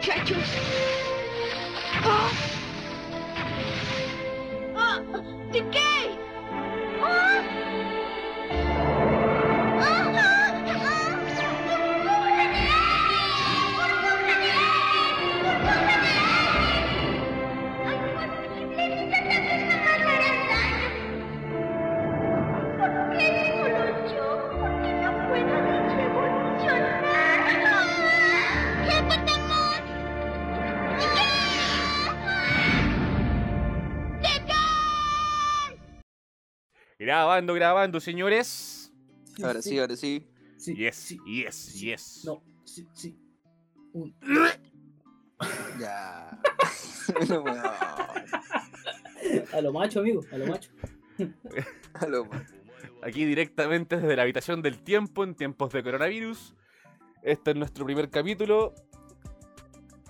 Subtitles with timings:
[0.00, 0.38] muchachos.
[2.04, 2.30] ¡Ah!
[4.74, 5.02] ¡Ah!
[5.52, 5.89] ¿De qué?
[37.40, 38.92] Grabando, grabando, señores.
[39.42, 40.26] Ahora sí, ahora sí.
[40.58, 41.18] Sí, Yes, sí.
[41.24, 42.22] yes, yes.
[42.26, 43.16] No, sí, sí.
[43.94, 44.14] Un...
[45.80, 46.38] Ya.
[47.28, 47.42] No.
[49.52, 50.70] A lo macho, amigo, a lo macho.
[51.94, 52.46] Aló, man.
[53.02, 56.54] Aquí directamente desde la habitación del tiempo en tiempos de coronavirus.
[57.22, 58.74] Este es nuestro primer capítulo,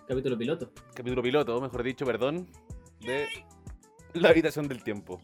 [0.08, 0.72] Capítulo piloto.
[0.94, 2.48] capítulo piloto, mejor dicho, perdón,
[3.00, 3.28] de
[4.14, 5.20] la habitación del tiempo.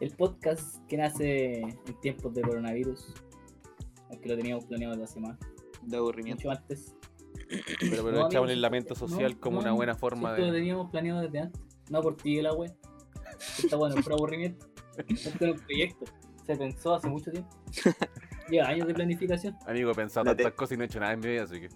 [0.00, 3.14] El podcast que nace en tiempos de coronavirus.
[4.10, 5.38] Aunque lo teníamos planeado hace más.
[5.82, 6.48] De aburrimiento.
[6.48, 6.94] Mucho antes.
[7.80, 10.52] Pero No, aprovechamos amigo, el lamento no, social como no, una buena forma Esto lo
[10.52, 10.58] de.
[10.58, 11.62] teníamos planeado desde antes.
[11.90, 12.74] No por ti, la wea.
[13.62, 14.66] Está bueno, por aburrimiento.
[15.08, 16.04] Esto era un proyecto.
[16.46, 17.50] Se pensó hace mucho tiempo.
[18.50, 19.56] Lleva años de planificación.
[19.66, 21.60] Amigo, he pensado La tantas cosas y no he hecho nada en mi vida, así
[21.60, 21.68] que.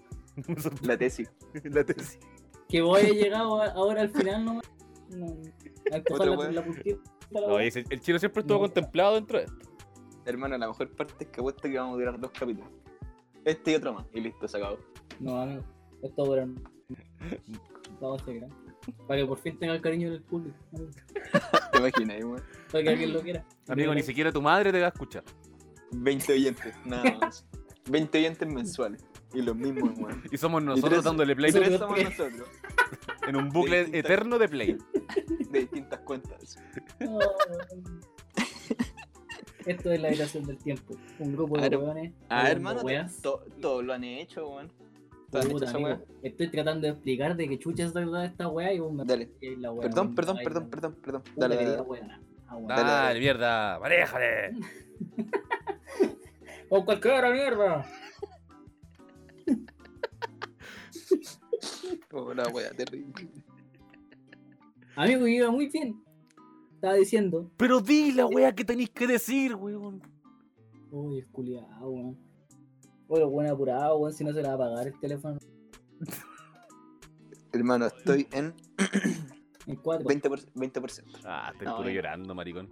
[0.87, 1.29] La tesis.
[1.63, 2.19] la tesis.
[2.69, 4.65] Que llegado a- ahora al final nomás.
[5.09, 5.25] No,
[5.91, 6.97] a la, la puntita.
[7.31, 8.61] La No, el chino siempre estuvo No.
[8.61, 9.57] contemplado dentro de esto.
[10.25, 12.69] Hermano, la mejor parte es que apuesto que vamos a durar dos capítulos.
[13.43, 14.05] Este y otro más.
[14.13, 14.77] Y listo, se acabó.
[15.19, 15.63] No, amigo.
[16.03, 16.47] Esto dura.
[17.99, 18.55] Vamos a ser grande.
[19.07, 20.57] Para que por fin tenga el cariño del público.
[21.71, 22.41] ¿Te imaginas, weón?
[22.71, 23.45] Para que alguien lo quiera.
[23.67, 25.23] Amigo, ni siquiera tu madre te va a escuchar.
[25.91, 27.45] 20 oyentes, nada más.
[27.89, 29.03] 20 oyentes mensuales.
[29.33, 30.23] Y los mismos, weón.
[30.31, 32.49] Y somos Y nosotros tres- dándole play Y tres Nosotros somos nosotros.
[33.27, 34.77] en un bucle eterno de play.
[35.51, 36.57] De distintas cuentas.
[39.65, 40.95] Esto es la habitación del tiempo.
[41.19, 42.13] Un grupo de A ver, hueones.
[42.29, 42.81] Ah, hermano,
[43.61, 44.71] todos lo han hecho, weón.
[46.23, 49.29] Estoy tratando de explicar de qué chucha es verdad esta weá y vos me Dale.
[49.39, 50.15] y la weá, Perdón, weón.
[50.15, 51.23] perdón, perdón, perdón, perdón.
[51.37, 51.85] Dale, que dale.
[52.47, 52.59] Ah.
[52.67, 54.51] Dale, mierda, manéjale.
[56.69, 57.85] ¡O cualquiera mierda!
[62.13, 63.29] Oh, la wea, terrible.
[64.95, 66.03] Amigo, iba muy bien.
[66.75, 67.49] Estaba diciendo.
[67.57, 70.01] Pero di la wea que tenéis que decir, weón.
[70.89, 72.17] Uy, es culiado, weón.
[73.07, 75.37] Oye, buen apurado, weón, si no se le va a apagar el teléfono.
[77.53, 78.53] Hermano, estoy en
[79.67, 80.07] En 4.
[80.07, 80.51] 20%.
[80.55, 81.03] 20%.
[81.23, 81.93] Ah, estoy No, puro eh.
[81.93, 82.69] llorando, maricón.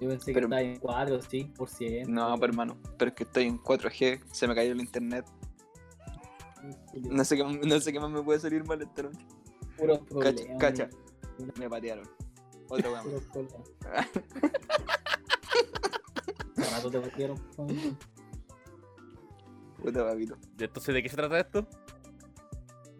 [0.00, 2.06] Yo pensé pero- que estaba en 4, 5%.
[2.08, 5.26] No, pero hermano, pero es que estoy en 4G, se me cayó el internet.
[7.10, 9.18] No sé qué, más- no sé qué más me puede salir mal esta noche.
[9.76, 10.58] Puro Cacha, problema.
[10.58, 10.88] cacha.
[11.58, 12.08] Me patearon.
[12.68, 13.02] Otra weá.
[13.02, 13.64] Puro problema.
[16.56, 17.38] Hace rato te pusieron.
[19.82, 20.36] Puta papito.
[20.58, 21.66] ¿Y Entonces, ¿de qué se trata esto?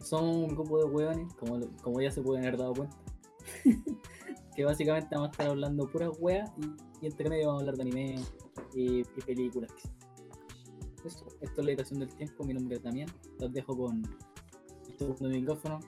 [0.02, 2.96] Son un grupo de hueones, como, como ya se pueden haber dado cuenta.
[4.56, 7.76] que básicamente vamos a estar hablando puras weas y, y entre medio vamos a hablar
[7.76, 8.24] de anime
[8.74, 9.70] y, y películas.
[11.04, 13.08] Eso, esto es la habitación del tiempo, mi nombre es Damián.
[13.38, 14.02] Los dejo con
[14.88, 15.80] el segundo micrófono.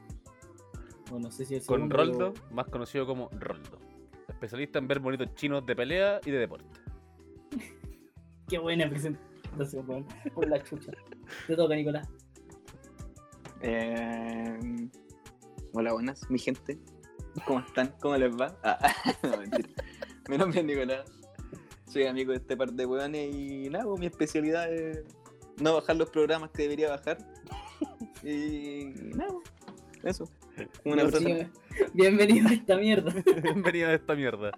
[1.10, 3.78] O no sé si el Con Roldo, pero- más conocido como Roldo.
[4.28, 6.66] Especialista en ver bonitos chinos de pelea y de deporte.
[8.48, 10.06] Qué buena presentación, weón.
[10.34, 10.92] Por la chucha.
[11.46, 12.08] Te toca, Nicolás.
[13.62, 14.88] Eh,
[15.72, 16.78] hola, buenas, mi gente.
[17.46, 17.94] ¿Cómo están?
[18.00, 18.56] ¿Cómo les va?
[18.62, 18.78] Ah,
[19.22, 19.68] no, mentira.
[20.28, 21.10] Mi nombre es Nicolás.
[21.86, 25.02] Soy amigo de este par de hueones y nada, pues, mi especialidad es
[25.60, 27.18] no bajar los programas que debería bajar.
[28.22, 29.32] Y nada,
[30.02, 30.30] pues, eso.
[30.84, 31.50] Una persona.
[31.94, 33.12] Bienvenido a esta mierda.
[33.42, 34.52] Bienvenido a esta mierda.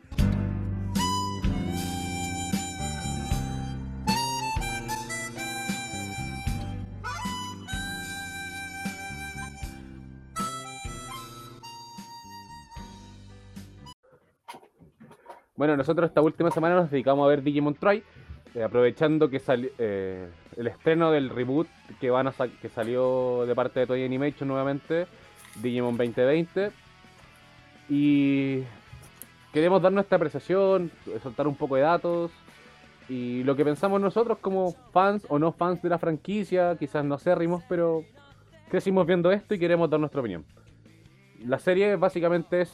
[15.55, 18.03] Bueno, nosotros esta última semana nos dedicamos a ver Digimon Try,
[18.55, 21.69] eh, aprovechando que sali- eh, el estreno del reboot
[22.01, 25.07] que van a sa- que salió de parte de Toy Animation nuevamente,
[25.57, 26.71] Digimon 2020.
[27.89, 28.63] Y
[29.53, 30.91] queremos dar nuestra apreciación,
[31.23, 32.31] soltar un poco de datos
[33.09, 37.19] y lo que pensamos nosotros como fans o no fans de la franquicia, quizás no
[37.35, 38.05] rimos, pero
[38.71, 40.45] crecimos viendo esto y queremos dar nuestra opinión.
[41.45, 42.73] La serie básicamente es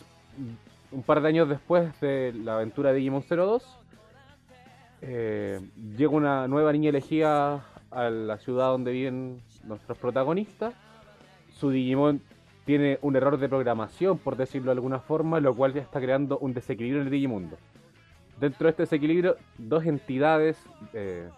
[0.93, 3.65] un par de años después de la aventura de Digimon 02.
[5.01, 5.61] eh,
[5.97, 10.75] llega una nueva niña elegida a la ciudad donde viven nuestros protagonistas.
[11.59, 12.21] su Digimon
[12.69, 16.39] tiene un error de programación, por decirlo de alguna forma, lo cual ya está creando
[16.39, 17.57] un desequilibrio en el Digimundo.
[18.39, 20.63] Dentro de este desequilibrio, dos entidades
[20.93, 21.31] eh,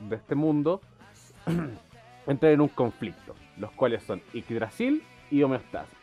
[0.00, 0.82] de este mundo
[2.26, 5.96] entran en un conflicto, los cuales son Yggdrasil y Homeostasis.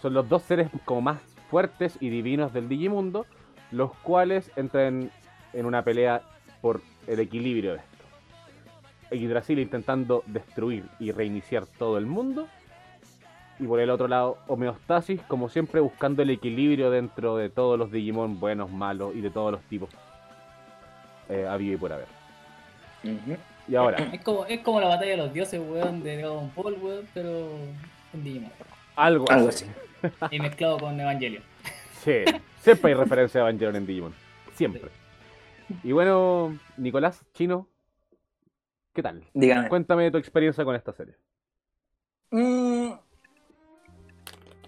[0.00, 3.24] Son los dos seres como más fuertes y divinos del Digimundo,
[3.70, 5.12] los cuales entran
[5.52, 6.22] en una pelea
[6.60, 9.16] por el equilibrio de esto.
[9.16, 12.48] Yggdrasil intentando destruir y reiniciar todo el mundo.
[13.62, 17.92] Y por el otro lado, Homeostasis, como siempre, buscando el equilibrio dentro de todos los
[17.92, 19.88] Digimon buenos, malos y de todos los tipos.
[21.28, 22.08] Eh, habido y por haber.
[23.68, 26.74] Y ahora, Es como, es como la batalla de los dioses, weón, de Dragon Ball,
[26.82, 27.50] weón, pero
[28.12, 28.50] en Digimon.
[28.96, 29.66] algo, Algo así.
[30.20, 30.36] así.
[30.36, 31.44] Y mezclado con Evangelion.
[32.00, 32.24] Sí,
[32.58, 34.14] siempre hay referencia a Evangelion en Digimon.
[34.54, 34.90] Siempre.
[35.84, 37.68] Y bueno, Nicolás, Chino,
[38.92, 39.22] ¿qué tal?
[39.32, 39.68] Dígame.
[39.68, 41.14] Cuéntame tu experiencia con esta serie.
[42.32, 42.92] Mm,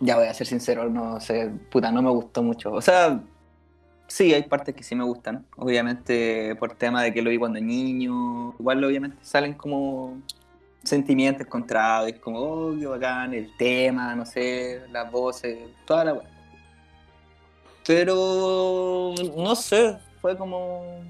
[0.05, 2.71] Ya voy a ser sincero, no sé, puta, no me gustó mucho.
[2.73, 3.23] O sea,
[4.07, 5.47] sí, hay partes que sí me gustan.
[5.57, 8.55] Obviamente, por tema de que lo vi cuando niño.
[8.59, 10.19] Igual, obviamente, salen como
[10.83, 12.11] sentimientos encontrados.
[12.11, 16.21] Es como, oh, qué bacán, el tema, no sé, las voces, toda la.
[17.87, 21.03] Pero, no sé, fue como.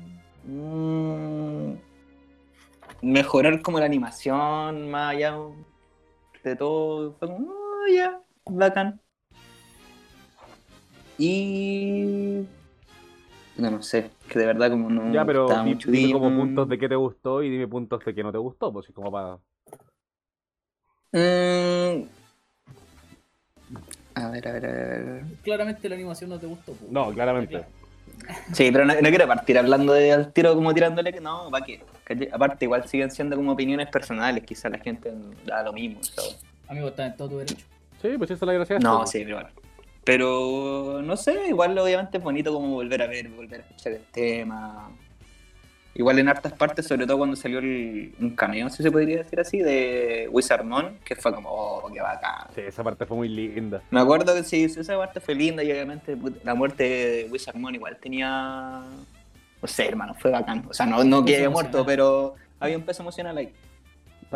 [0.44, 1.72] mm,
[3.02, 5.36] mejorar como la animación, más allá
[6.44, 7.14] de todo.
[7.18, 9.00] Fue como, oh, ya, bacán.
[11.18, 12.44] Y.
[13.56, 15.12] No, no sé, que de verdad como no.
[15.12, 18.04] Ya, pero gustaba di- mucho dime como puntos de qué te gustó y dime puntos
[18.04, 19.38] de qué no te gustó, pues como para...
[21.12, 22.08] Mm.
[24.16, 25.24] A ver, a ver, a ver.
[25.42, 26.72] Claramente la animación no te gustó.
[26.72, 26.86] po.
[26.90, 27.64] No, claramente.
[28.52, 31.60] Sí, pero no, no quiero partir hablando de al tiro como tirándole que no, va
[31.62, 31.80] que.
[32.32, 35.12] Aparte, igual siguen siendo como opiniones personales, quizás la gente
[35.46, 36.02] da lo mismo.
[36.02, 36.44] ¿sabes?
[36.68, 37.66] Amigo, está en todo tu derecho.
[38.04, 38.74] Sí, pues esa es la gracia.
[38.74, 39.10] de esto, No, pues.
[39.10, 39.48] sí, pero igual.
[40.04, 44.02] Pero no sé, igual obviamente es bonito como volver a ver, volver a escuchar el
[44.12, 44.90] tema.
[45.94, 49.40] Igual en hartas partes, sobre todo cuando salió el- un cameo, si se podría decir
[49.40, 52.48] así, de Wizardmon, que fue como, oh, qué bacán.
[52.54, 53.80] Sí, esa parte fue muy linda.
[53.90, 57.96] Me acuerdo que sí, esa parte fue linda y obviamente la muerte de Wizardmon igual
[57.98, 58.82] tenía.
[59.62, 60.66] No sé, hermano, fue bacán.
[60.68, 63.50] O sea, no, no que haya muerto, pero había un peso emocional ahí.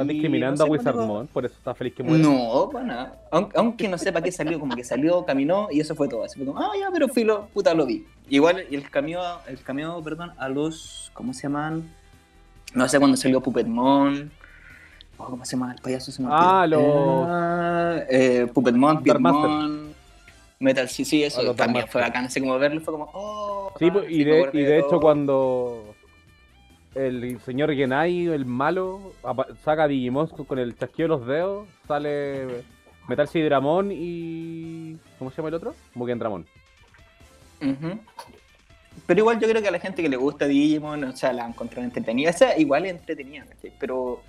[0.00, 2.22] Estás Y discriminando no sé, a Wizardmon, cuando- por eso estás feliz que muera.
[2.22, 3.18] No, para nada.
[3.30, 6.24] Aunque, aunque no sepa qué salió, como que salió, caminó y eso fue todo.
[6.24, 8.06] Así fue como, ah, ya, pero filo, puta, lo vi.
[8.28, 11.88] Igual y el cameo, el cameo, perdón, a los, ¿cómo se llaman?
[12.74, 14.30] No sé cuándo salió Puppetmon.
[15.20, 15.72] Oh, ¿Cómo se llama?
[15.74, 16.80] El payaso se me Ah, los-
[17.26, 19.14] Ah, eh, Puppetmon, Master.
[19.14, 19.94] Pitmon,
[20.60, 22.26] Metal, sí, sí, eso Ah, también fue bacán.
[22.26, 23.72] Así como verlo fue como, oh.
[23.78, 25.87] Sí, pues, sí, y me de, y de hecho cuando
[26.94, 29.12] el señor Genai, el malo,
[29.64, 32.64] saca a Digimon con el chasquido de los dedos, sale
[33.08, 34.96] Metal Sidramon y...
[35.18, 35.74] ¿Cómo se llama el otro?
[35.94, 36.46] Mugen Dramon.
[37.60, 37.98] Ujú.
[39.06, 41.46] Pero igual yo creo que a la gente que le gusta Digimon, o sea, la
[41.46, 42.30] encontró entretenida.
[42.30, 43.72] O sea, igual es entretenida, ¿cachai?
[43.78, 44.20] Pero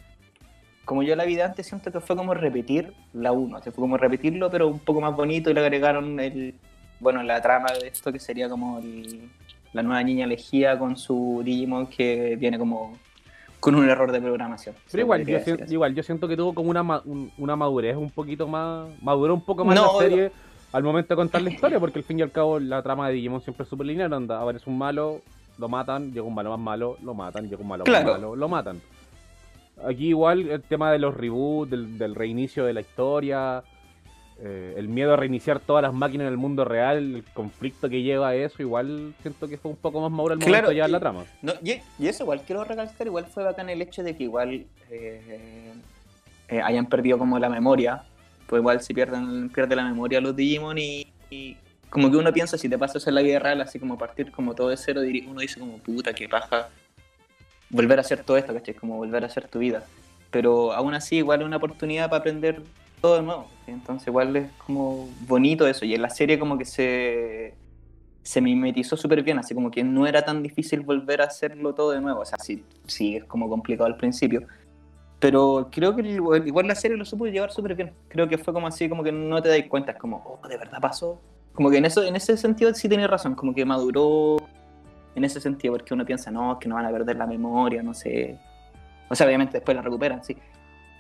[0.86, 3.58] como yo la vi antes, siento que fue como repetir la 1.
[3.58, 6.56] O sea, fue como repetirlo, pero un poco más bonito y le agregaron el,
[7.00, 9.30] bueno, la trama de esto que sería como el-
[9.74, 12.98] la nueva niña elegida con su Digimon que viene como
[13.60, 14.74] con un error de programación.
[14.90, 15.74] Pero igual yo, podría sien- decir así.
[15.74, 17.02] igual, yo siento que tuvo como una,
[17.38, 18.88] una madurez un poquito más...
[19.02, 20.32] Maduró un poco más No, la serie
[20.72, 23.16] al momento de contar la historia, porque al fin y al cabo la trama de
[23.16, 25.22] Digimon siempre es súper lineal, anda, aparece un malo,
[25.58, 28.06] lo matan, llega un malo más malo, lo matan, llega un malo Claro.
[28.06, 28.80] más malo, lo matan.
[29.86, 33.64] Aquí igual el tema de los reboots, del, del reinicio de la historia,
[34.42, 38.02] eh, el miedo a reiniciar todas las máquinas en el mundo real, el conflicto que
[38.02, 40.76] lleva a eso, igual siento que fue un poco más maduro al momento Claro, de
[40.76, 41.26] llevar y- la trama.
[41.42, 44.66] No, y, y eso igual quiero recalcar, igual fue bacán el hecho de que igual
[44.90, 45.74] eh,
[46.50, 48.04] eh, hayan perdido como la memoria,
[48.48, 51.58] pues igual si pierden pierde la memoria los Digimon y, y
[51.90, 54.56] como que uno piensa si te pasas en la vida real, así como partir como
[54.56, 56.70] todo de cero, uno dice como puta, qué paja
[57.70, 58.74] volver a hacer todo esto, ¿cachai?
[58.74, 59.84] Como volver a hacer tu vida.
[60.32, 62.62] Pero aún así igual es una oportunidad para aprender
[63.02, 63.48] todo de nuevo.
[63.68, 65.86] Entonces igual es como bonito eso.
[65.86, 67.56] Y en la serie como que se,
[68.24, 71.92] se mimetizó súper bien, así como que no era tan difícil volver a hacerlo todo
[71.92, 72.22] de nuevo.
[72.22, 74.48] O sea, sí, sí es como complicado al principio.
[75.20, 77.92] Pero creo que igual, la serie lo supo llevar súper bien.
[78.08, 79.92] Creo que fue como así, como que no te das cuenta.
[79.92, 81.20] Es como, oh, de verdad pasó.
[81.54, 84.38] Como que en, eso, en ese sentido sí tenía razón, como que maduró
[85.16, 87.84] en ese sentido, porque uno piensa, no, es que no van a perder la memoria,
[87.84, 88.38] no sé.
[89.10, 90.38] O sea, obviamente después la recuperan, sí.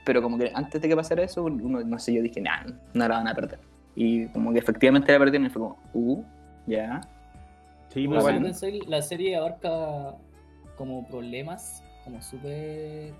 [0.06, 2.64] Pero como que antes de que pasara eso, uno, no sé, yo dije, nah,
[2.94, 3.60] no la van a perder.
[3.96, 6.24] Y como que efectivamente la perdieron y fue como, uh,
[6.68, 7.02] ya.
[7.90, 10.16] Sí, igual- si pensáis, la serie abarca
[10.78, 13.14] como problemas, como súper.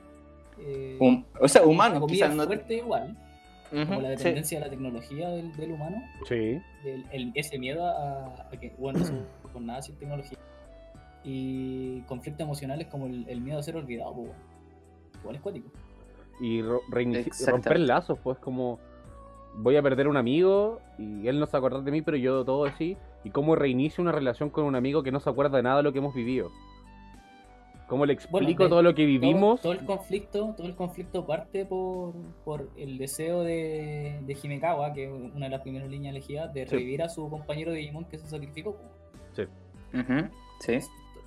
[0.62, 0.98] eh,
[1.40, 2.46] o sea, entre humano, comillas, quizás no.
[2.46, 3.18] fuerte igual.
[3.72, 4.16] como la sí.
[4.18, 6.60] dependencia de la tecnología del, del humano, Sí.
[6.84, 9.00] del- el- ese miedo a, a que, bueno,
[9.54, 10.38] con nada sin tecnología.
[11.24, 14.40] Y conflictos emocionales como el, el miedo a ser olvidado, pues, bueno.
[15.22, 15.70] igual es cuático.
[16.40, 16.82] Y ro-
[17.48, 18.80] romper lazos, pues como
[19.56, 22.18] voy a perder un amigo y él no se va a acordar de mí, pero
[22.18, 22.98] yo todo así.
[23.24, 25.84] Y cómo reinicio una relación con un amigo que no se acuerda de nada de
[25.84, 26.50] lo que hemos vivido.
[27.88, 29.62] ¿Cómo le explico Bueno, de- todo lo que vivimos?
[29.62, 32.14] Todo, todo el conflicto, todo el conflicto parte por,
[32.46, 36.66] por el deseo de, de Himekawa, que es una de las primeras líneas elegidas, de
[36.68, 36.76] Sí.
[36.76, 38.78] revivir a su compañero de Digimon que se sacrificó.
[39.92, 40.30] Ujú,
[40.60, 40.80] Sí.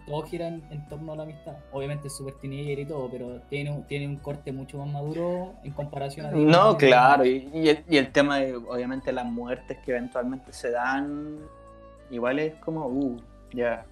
[0.06, 1.56] Todo gira en, torno a la amistad.
[1.71, 5.52] Obviamente es super teenager y todo, pero tiene, un- tiene un corte mucho más maduro
[5.62, 6.30] en comparación a.
[6.32, 10.71] No, claro, y, y el, y el tema de, obviamente, las muertes que eventualmente se
[10.73, 11.38] dan,
[12.11, 13.16] igual es como, uh,
[13.52, 13.87] ya,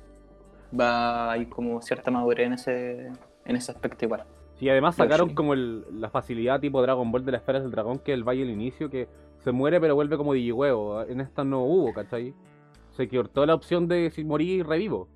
[0.78, 3.06] va, hay como cierta madurez en ese,
[3.44, 4.24] en ese aspecto igual.
[4.60, 5.34] Y además sacaron sí.
[5.34, 8.24] como el- la facilidad tipo Dragon Ball de las esferas del dragón, que es el
[8.24, 11.02] valle al inicio, que se muere pero vuelve como Digihuevo.
[11.02, 12.34] En esta no hubo, ¿cachai?
[12.96, 15.08] Se cortó la opción de si morí revivo.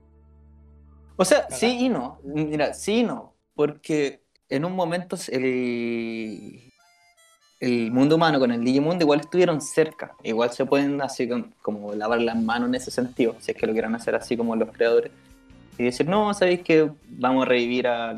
[1.16, 6.70] O sea, sí y no, mira, sí y no, porque en un momento el,
[7.60, 11.94] el mundo humano con el Digimundo igual estuvieron cerca, igual se pueden así con- como
[11.94, 14.70] lavar las manos en ese sentido, si es que lo quieran hacer así como los
[14.72, 15.12] creadores,
[15.78, 18.16] y decir, no, sabéis que vamos a revivir al...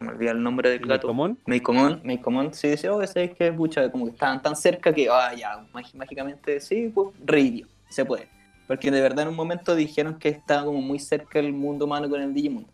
[0.00, 1.06] Me olvidé el nombre del gato.
[1.06, 1.38] ¿Común?
[1.46, 5.32] Meicomon, Meicomon sí dice, oh, sabéis que pucha, como que estaban tan cerca que, ah,
[5.32, 8.26] ya, mági- mágicamente sí, pues revivió, se puede.
[8.66, 12.08] Porque de verdad en un momento dijeron que estaba como muy cerca el mundo humano
[12.08, 12.68] con el Digimundo.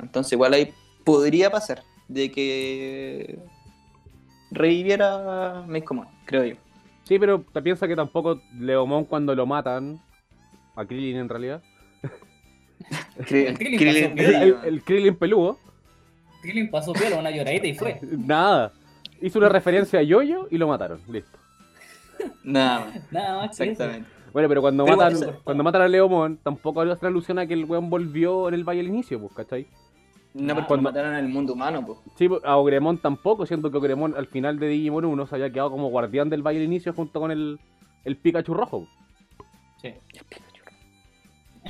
[0.00, 0.72] Entonces igual ahí
[1.04, 3.38] podría pasar de que
[4.50, 6.54] reviviera Meicomon, creo yo.
[7.04, 10.00] Sí, pero te piensa que tampoco Leomon cuando lo matan,
[10.76, 11.62] a Krillin en realidad,
[13.26, 15.58] Krillin el, el- Krillin- el Krillin peludo,
[16.42, 17.98] Krillin pasó piola, una lloradita y fue.
[18.02, 18.72] nada.
[19.20, 21.38] Hizo una referencia a Yoyo y lo mataron, listo.
[22.42, 23.72] Nada más, Nada más que eso.
[23.72, 24.08] exactamente.
[24.32, 27.54] Bueno, pero cuando Pero matan, eso- cuando matan a Leomon, tampoco hace alusión a que
[27.54, 29.66] el weón volvió en el valle al inicio, pues, ¿cachai?
[30.34, 31.98] No, porque Cuando- mataron en el mundo humano, pues.
[32.16, 35.50] Sí, pues, a Ogremon tampoco, siendo que Ogremon al final de Digimon 1 se había
[35.50, 37.58] quedado como guardián del valle al inicio junto con el,
[38.04, 38.86] el Pikachu rojo.
[39.82, 39.94] Sí.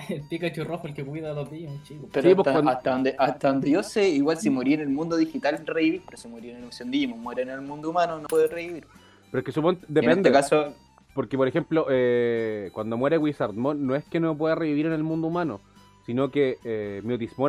[0.09, 2.11] El Pikachu rojo, el que cuida a los Digimon, chicos.
[2.13, 4.81] Pero Sí, pues, hasta, cuando- hasta donde, hasta donde yo sé, igual si morí en
[4.81, 7.91] el mundo digital revivir, pero si morí en el Evolución Digimon, muere en el mundo
[7.91, 8.87] humano, no puede revivir.
[9.31, 10.29] Pero es que supongo, Y En depende.
[10.29, 10.75] este caso,
[11.15, 15.03] Porque, por ejemplo, eh, cuando muere Wizardmon, no es que no pueda revivir en el
[15.03, 15.61] mundo humano,
[16.07, 17.03] sino que eh,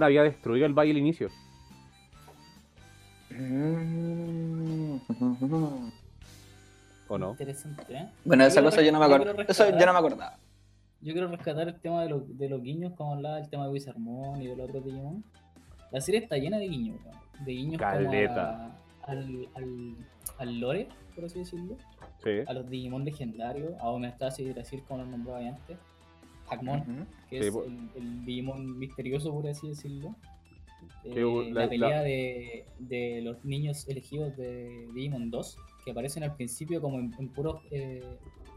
[0.03, 1.30] había destruido el valle al inicio.
[7.08, 7.32] ¿O no?
[7.32, 8.10] Interesante, ¿eh?
[8.24, 9.41] Bueno, Yo esa cosa yo no me acuerdo.
[9.48, 10.38] Eso yo no me acordaba.
[11.01, 13.72] Yo quiero rescatar el tema de, los- de los guiños, como hablaba, el tema de
[13.72, 15.24] Wizardmon y de los otros Digimon.
[15.91, 17.00] La serie está llena de guiños,
[17.44, 18.50] de guiños como Caleta.
[19.06, 19.96] a- al, al,
[20.38, 20.88] al lore,
[21.22, 21.78] por así decirlo,
[22.24, 22.30] Sí.
[22.48, 25.78] a los Digimon legendarios, a Homeostasis y Brasil, como los nombraba antes,
[26.50, 30.16] Hackmon, que Sí, es po- el, el Digimon misterioso, por así decirlo.
[31.04, 35.92] Que Eh, la- la, pelea la- De, de los niños elegidos de Digimon 2, que
[35.92, 38.04] aparecen al principio como en, en puros, eh,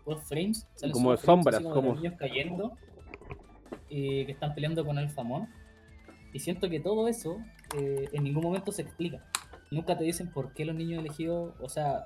[0.04, 0.66] puros frames.
[0.74, 2.72] salen Como frames sombras, de como- los niños cayendo
[3.88, 5.48] y que están peleando con el Famón.
[6.32, 7.38] Y siento que todo eso
[7.78, 9.24] eh, en ningún momento se explica.
[9.70, 12.04] Nunca te dicen por qué los niños elegidos, o sea,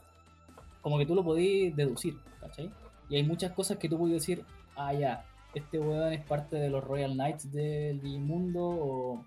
[0.88, 2.72] como que tú lo podías deducir, ¿cachai?
[3.10, 4.42] Y hay muchas cosas que tú puedes decir,
[4.74, 9.24] ah, ya, este weón es parte de los Royal Knights del Digimundo, o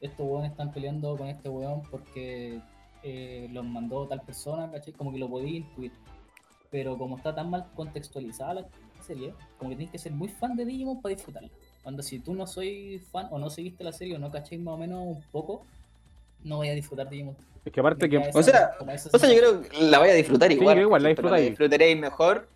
[0.00, 2.62] estos weones están peleando con este weón porque
[3.02, 4.94] eh, los mandó tal persona, ¿cachai?
[4.94, 5.92] Como que lo podía intuir.
[6.70, 8.66] Pero como está tan mal contextualizada la
[9.02, 11.50] serie, como que tienes que ser muy fan de Digimon para disfrutarla.
[11.82, 14.74] Cuando si tú no soy fan o no seguiste la serie o no cacháis más
[14.74, 15.66] o menos un poco,
[16.44, 17.36] no voy a disfrutar Digimon.
[17.64, 18.18] Es que aparte que.
[18.18, 18.72] O sea,
[19.12, 20.76] O sea, yo creo que la vaya a disfrutar Sí, igual.
[20.76, 21.48] yo igual la disfrutáis.
[21.50, 22.48] disfrutaréis mejor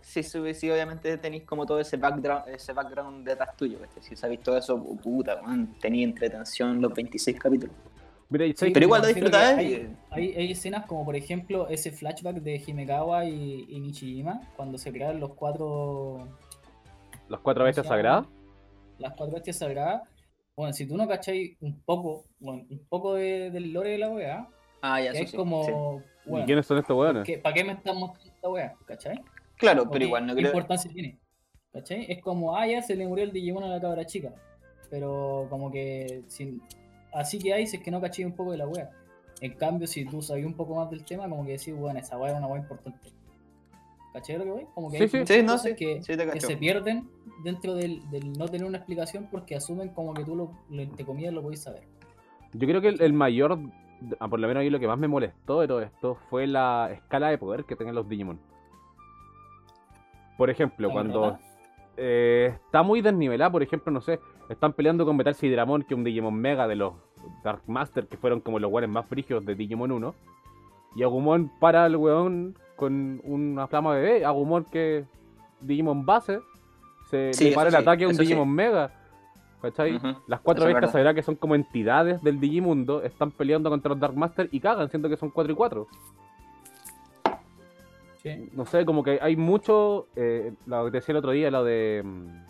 [0.00, 3.78] si, si obviamente tenéis como todo ese background, ese background detrás tuyo.
[3.80, 4.02] ¿cachai?
[4.02, 7.74] Si sabéis todo eso, puta, man, tenéis entretención los 26 capítulos.
[8.30, 9.58] Mira, Sí, ¿sabes pero igual lo disfrutáis.
[9.58, 14.78] Hay, hay, hay escenas como por ejemplo ese flashback de Himekawa y, y Nichijima cuando
[14.78, 16.26] se crearon los cuatro
[17.28, 18.26] Las cuatro bestias sagradas.
[18.98, 20.02] las cuatro bestias sagradas.
[20.56, 24.08] Bueno, si tú no cacháis un poco, bueno, un poco de- del lore de la
[24.10, 24.48] weá,
[24.82, 25.72] Ah, ya, que eso es sí, como, sí.
[26.26, 27.24] ¿Y bueno, quiénes son estos weones?
[27.24, 28.74] ¿qué- ¿para qué me están mostrando esta weá?
[28.86, 29.20] ¿Cachai?
[29.56, 30.50] Claro, ¿O pero qué- igual no ¿Qué creo.
[30.52, 31.18] importancia tiene?
[31.72, 32.06] ¿Cachai?
[32.08, 34.32] Es como, ah, ya se le murió el Digimon a la cabra chica.
[34.90, 36.62] Pero como que sin...
[37.12, 38.90] así que hay si es que no caché un poco de la wea.
[39.40, 42.16] En cambio, si tú sabías un poco más del tema, como que decís, bueno, esa
[42.16, 43.08] wea era una wea importante.
[44.14, 44.66] ¿Cachai lo que voy?
[44.74, 47.08] Como que Sí, hay no, cosas sí, que, se pierden
[47.42, 51.04] dentro del, del no tener una explicación porque asumen como que tú lo, lo entre
[51.04, 51.82] comillas lo podéis saber.
[52.52, 53.58] Yo creo que el, el mayor
[54.20, 56.90] ah, por lo menos ahí lo que más me molestó de todo esto fue la
[56.92, 58.38] escala de poder que tenían los Digimon.
[60.38, 61.38] Por ejemplo, ¿Cómo cuando
[61.96, 65.98] eh, está muy desnivelada, por ejemplo, no sé, están peleando con Metal Sidramon, que es
[65.98, 66.94] un Digimon Mega de los
[67.42, 70.14] Dark Master, que fueron como los weones más frigios de Digimon 1.
[70.94, 74.24] Y Agumon para al weón con una flama bebé.
[74.24, 75.04] Agumon que
[75.60, 76.40] Digimon base,
[77.10, 78.22] se Sí, le para el sí, ataque a un sí.
[78.22, 78.90] Digimon Mega.
[79.62, 79.96] ¿Cachai?
[79.96, 80.92] Ujú, Las cuatro verdad.
[80.92, 84.90] sabrá que son como entidades del Digimundo, están peleando contra los Dark Master y cagan,
[84.90, 85.86] siendo que son 4 y 4.
[88.22, 88.50] Sí.
[88.52, 90.06] No sé, como que hay mucho.
[90.16, 92.02] Eh, lo que te decía el otro día, lo de.
[92.04, 92.44] mm,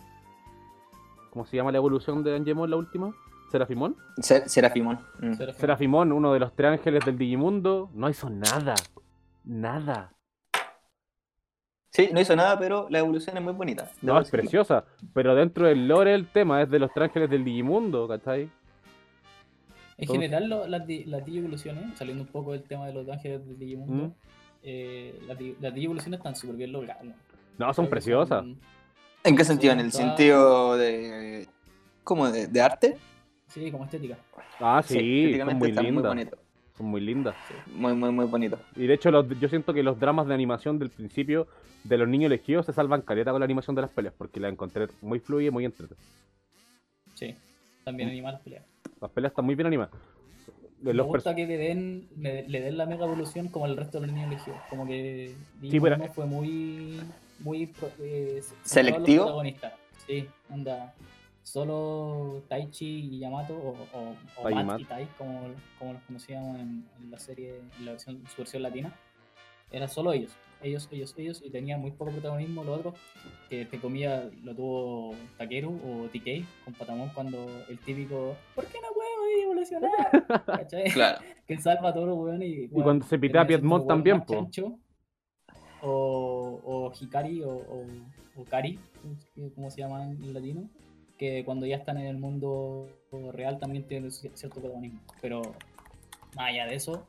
[1.31, 3.13] ¿Cómo se llama la evolución de Angemon, la última?
[3.51, 3.95] ¿Serafimón?
[4.21, 4.99] Ser- Serafimón.
[5.21, 5.33] Mm.
[5.53, 8.75] Serafimón, uno de los tres ángeles del Digimundo, no hizo nada.
[9.43, 10.11] Nada.
[11.95, 13.89] Sí, no hizo nada, pero la evolución es muy bonita.
[14.01, 14.83] No, es preciosa.
[15.13, 18.49] Pero dentro del lore el tema es de los tres ángeles del Digimundo, ¿cachai?
[19.97, 23.57] En general, lo- las, las digievoluciones, saliendo un poco del tema de los ángeles del
[23.57, 24.13] Digimundo, Mm.
[24.63, 27.03] eh, las, las digievoluciones están súper bien logradas.
[27.05, 27.13] ¿no?
[27.57, 28.39] No, son Creo preciosas.
[28.41, 28.59] son-
[29.23, 29.71] ¿En qué sentido?
[29.73, 31.47] ¿En el Toda- sentido de.
[32.03, 32.29] ¿Cómo?
[32.29, 32.97] ¿De, de arte?
[33.47, 34.17] Sí, como estética.
[34.59, 36.09] Ah, sí, son estéticamente muy está muy lindas.
[36.09, 36.37] bonito.
[36.77, 37.35] Son muy lindas.
[37.73, 38.59] Muy, muy, muy bonito.
[38.75, 41.47] Y de hecho, los- yo siento que los dramas de animación del principio
[41.83, 44.49] de los niños elegidos se salvan caleta con la animación de las peleas, porque la
[44.49, 46.01] encontré muy fluida y muy entretenida.
[47.13, 47.35] Sí,
[47.83, 48.65] también animar las peleas.
[48.99, 49.93] Las peleas están muy bien animadas.
[50.81, 53.77] De Me los gusta que le den, le, le den la mega evolución como al
[53.77, 54.59] resto de los niños elegidos.
[54.69, 56.99] Como que Sí, pero- fue muy,
[57.39, 59.41] muy eh, ¿Selectivo?
[60.05, 60.93] Sí, anda.
[61.45, 64.81] Solo Taichi y Yamato, o, o, o Tai y Matt Matt.
[64.81, 65.41] y Tai, como,
[65.77, 68.91] como los conocíamos en, en la serie, en la versión, su versión latina.
[69.71, 70.31] Era solo ellos,
[70.63, 72.63] ellos, ellos, ellos, y tenían muy poco protagonismo.
[72.63, 72.95] Lo otro,
[73.47, 78.79] que te comía, lo tuvo Takeru o TK con Patamon cuando el típico, ¿por qué
[78.81, 80.45] no puedo evolucionar?
[80.47, 80.89] ¿Cachai?
[80.89, 81.19] Claro.
[81.47, 84.21] que salva a todos los weones y, cuando se pitea a termina siendo Piedmont también,
[84.21, 84.33] po.
[84.33, 84.79] chancho.
[85.83, 87.85] O, o Hikari o, o,
[88.35, 88.79] o Kari,
[89.53, 90.67] como se llama en latino,
[91.17, 92.89] que cuando ya están en el mundo
[93.33, 94.99] real también tienen ci- cierto protagonismo.
[95.21, 95.41] Pero
[96.35, 97.07] más allá de eso,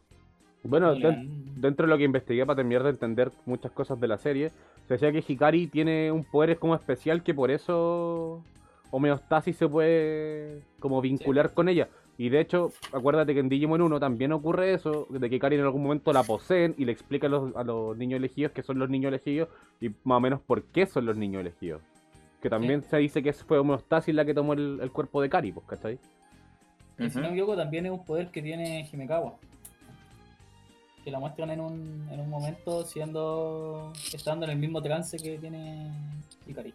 [0.63, 1.29] Bueno, no dan-
[1.61, 4.51] dentro de lo que investigué para terminar de entender muchas cosas de la serie,
[4.89, 8.43] se decía que Hikari tiene un poder como especial que por eso
[8.91, 11.89] homeostasis se puede como vincular con ella.
[12.19, 15.63] Y de hecho, acuérdate que en Digimon 1 también ocurre eso, de que Hikari en
[15.63, 18.79] algún momento la poseen y le explica a los, a los niños elegidos que son
[18.79, 19.49] los niños elegidos
[19.81, 21.83] y más o menos por qué son los niños elegidos.
[22.47, 25.51] Que también se dice que fue homeostasis la que tomó el, el cuerpo de Kari,
[25.51, 25.99] pues, ¿cachai?
[26.97, 27.35] y si no me Ujú.
[27.35, 29.35] equivoco, también es un poder que tiene Himekawa.
[31.05, 33.93] Que la muestran en un, en un momento siendo.
[34.15, 35.91] estando en el mismo trance que tiene
[36.47, 36.73] Hikari.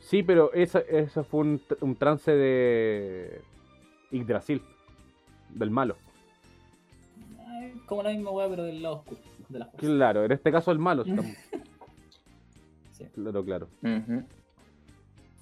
[0.00, 3.42] Sí, pero esa, eso fue un, un trance de
[4.10, 4.60] Yggdrasil,
[5.50, 5.96] del malo.
[7.86, 9.64] Como la misma weá, pero del lado oscuro de.
[9.76, 11.02] Claro, en este caso el malo.
[11.04, 11.26] Estamos-
[12.96, 13.04] Sí.
[13.14, 13.68] Claro, claro.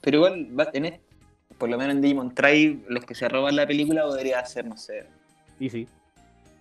[0.00, 1.02] Pero igual, va- en est-
[1.58, 4.76] por lo menos en Digimon Tribe, los que se roban la película podría ser, no
[4.76, 5.04] sé,
[5.60, 5.86] Y sí.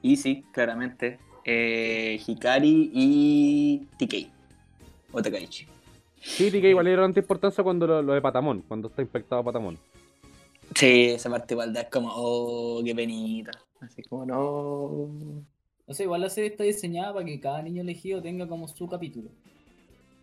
[0.04, 4.30] Easy, claramente, eh, Hikari y TK.
[5.13, 5.65] O Takaichi.
[6.21, 9.77] Sí, que igual era tanta importancia cuando lo, lo de Patamón, cuando está infectado Patamón.
[10.75, 13.51] Sí, esa parte igual da como, oh, qué penita.
[13.80, 15.43] Así como, no.
[15.88, 18.88] No sé, igual la serie está diseñada para que cada niño elegido tenga como su
[18.88, 19.30] capítulo.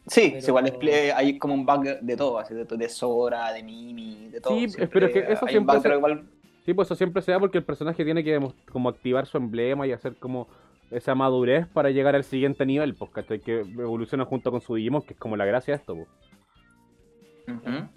[0.08, 3.52] Sí, Pero- sí, igual expli- hay como un bug de todo, así, de, de Sora,
[3.52, 4.54] de Mimi, de todo.
[4.54, 6.24] Sí, siempre pero es que eso siempre un bug, se- pero igual
[6.64, 8.38] Sí, pues eso siempre se da porque el personaje tiene que
[8.70, 10.48] como activar su emblema y hacer como
[10.90, 13.40] esa madurez para llegar al siguiente nivel, pues, ¿cachai?
[13.40, 16.08] Que evoluciona junto con su Digimon, que es como la gracia de esto, pues.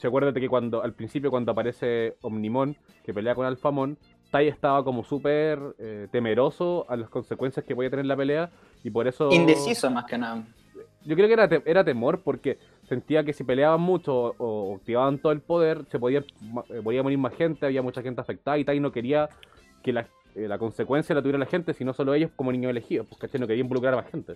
[0.04, 3.98] Acuérdate que cuando al principio cuando aparece Omnimon, que pelea con Alphamon,
[4.32, 8.50] Tai estaba como súper eh, temeroso a las consecuencias que podía tener la pelea
[8.84, 9.30] y por eso...
[9.32, 10.44] Indeciso más que nada.
[11.06, 14.76] Yo creo que era, te- era temor porque sentía que si peleaban mucho o, o
[14.76, 16.20] activaban todo el poder, se podía,
[16.70, 19.30] eh, podía morir más gente, había mucha gente afectada y Tai no quería
[19.84, 23.08] que la, eh, la consecuencia la tuviera la gente, sino solo ellos como niños elegidos,
[23.08, 23.40] pues ¿cachai?
[23.42, 24.36] No quería involucrar a más gente.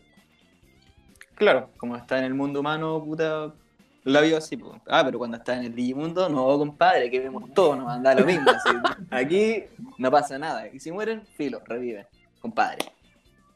[1.35, 3.53] Claro, como está en el mundo humano, puta,
[4.05, 4.73] la vio así, pues.
[4.87, 8.25] Ah, pero cuando está en el Digimundo, no, compadre, que vemos todo, nos da lo
[8.25, 8.49] mismo.
[8.49, 8.69] así.
[9.11, 9.63] Aquí
[9.97, 10.67] no pasa nada.
[10.69, 12.05] Y si mueren, filo, reviven,
[12.39, 12.85] compadre.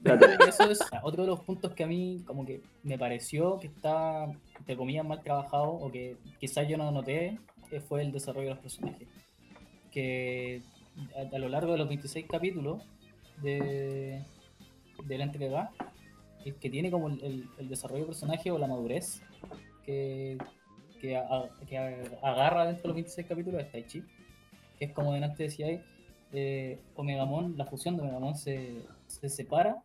[0.48, 4.26] Eso es otro de los puntos que a mí como que me pareció que está,
[4.58, 7.38] entre comillas, mal trabajado o que quizás yo no noté,
[7.70, 9.08] que fue el desarrollo de los personajes.
[9.92, 10.62] Que
[11.34, 12.82] a, lo largo de los 26 capítulos
[13.42, 14.24] de,
[15.06, 15.72] de la entrega,
[16.46, 19.22] es que tiene como el, el- el desarrollo de personaje o la madurez
[19.86, 20.38] que,
[21.02, 21.18] que,
[22.22, 24.04] agarra dentro de los 26 capítulos es Taichi,
[24.78, 25.82] que es como delante decía ahí,
[26.32, 29.84] eh, Omegamon, la fusión de Omegamon se, se separa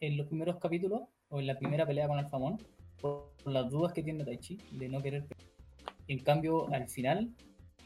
[0.00, 2.58] en los primeros capítulos o en la primera pelea con Alphamon
[3.00, 5.26] por, por las dudas que tiene Taichi de no querer.
[6.08, 7.34] En cambio, al final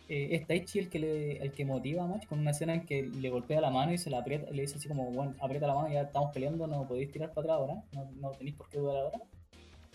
[0.08, 2.84] eh, es Taichi el que, le, el que motiva a Match con una escena en
[2.84, 5.68] que le golpea la mano y se la aprieta, le dice así como, bueno, aprieta
[5.68, 8.68] la mano, ya estamos peleando, no podéis tirar para atrás ahora, no, no tenéis por
[8.68, 9.20] qué dudar ahora.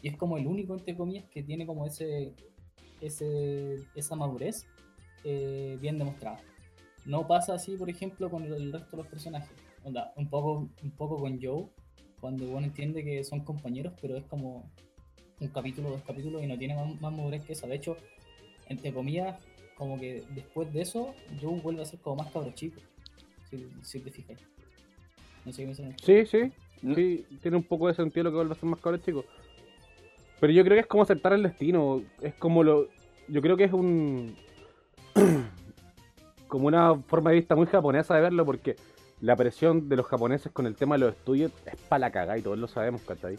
[0.02, 2.34] Y es como el único, entre comillas, que tiene como ese,
[3.02, 4.66] ese esa madurez
[5.26, 6.40] eh, bien demostrada.
[7.06, 9.52] No pasa así, por ejemplo, con el resto de los personajes.
[9.84, 11.68] Onda, un poco, un poco con Joe,
[12.26, 14.68] cuando uno entiende que son compañeros, pero es como
[15.40, 17.68] un capítulo, dos capítulos y no tiene más, más madurez que esa.
[17.68, 17.98] De hecho,
[18.68, 19.38] entre comillas,
[19.78, 22.82] como que después de eso, Joe vuelve a ser como más cabro chico.
[23.48, 24.40] Si, si te fijas.
[25.46, 25.96] No sé qué me suena.
[26.04, 26.52] Sí, sí,
[26.96, 29.24] sí, tiene un poco de sentido lo que vuelve a ser más cabrón chico.
[30.40, 32.88] Pero yo creo que es como aceptar el destino, es como lo...
[33.28, 34.36] Yo creo que es un...
[36.48, 38.78] como una forma de vista muy japonesa de verlo porque
[39.22, 42.38] la presión de los japoneses con el tema de los estudios es para la cagada
[42.38, 43.38] y todos lo sabemos, ¿cachai?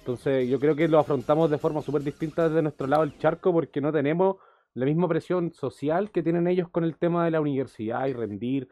[0.00, 3.52] Entonces yo creo que lo afrontamos de forma súper distinta desde nuestro lado del charco
[3.52, 4.36] porque no tenemos
[4.74, 8.68] la misma presión social que tienen ellos con el tema de la universidad y rendir.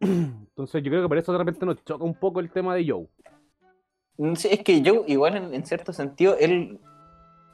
[0.00, 2.88] Entonces yo creo que por eso de repente nos choca un poco el tema de
[2.88, 3.08] Joe.
[4.18, 6.80] Mm, Sí, es que yo, igual en, en cierto sentido, él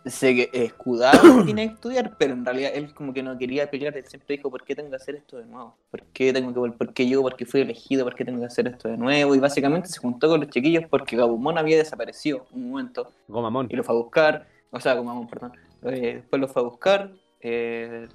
[0.05, 3.97] se escudaba que tiene que estudiar, pero en realidad él como que no quería pelear,
[3.97, 5.77] él siempre dijo, ¿por qué tengo que hacer esto de nuevo?
[5.91, 7.23] ¿Por qué tengo que vol- ¿Por qué yo?
[7.23, 8.05] ¿Por qué fui elegido?
[8.05, 9.35] ¿Por qué tengo que hacer esto de nuevo?
[9.35, 13.69] Y básicamente se juntó con los chiquillos porque Gabumon había desaparecido un momento Gomamón.
[13.71, 15.53] y lo fue a buscar, o sea, Gabumon, perdón.
[15.85, 18.09] Eh, después lo fue a buscar, eh,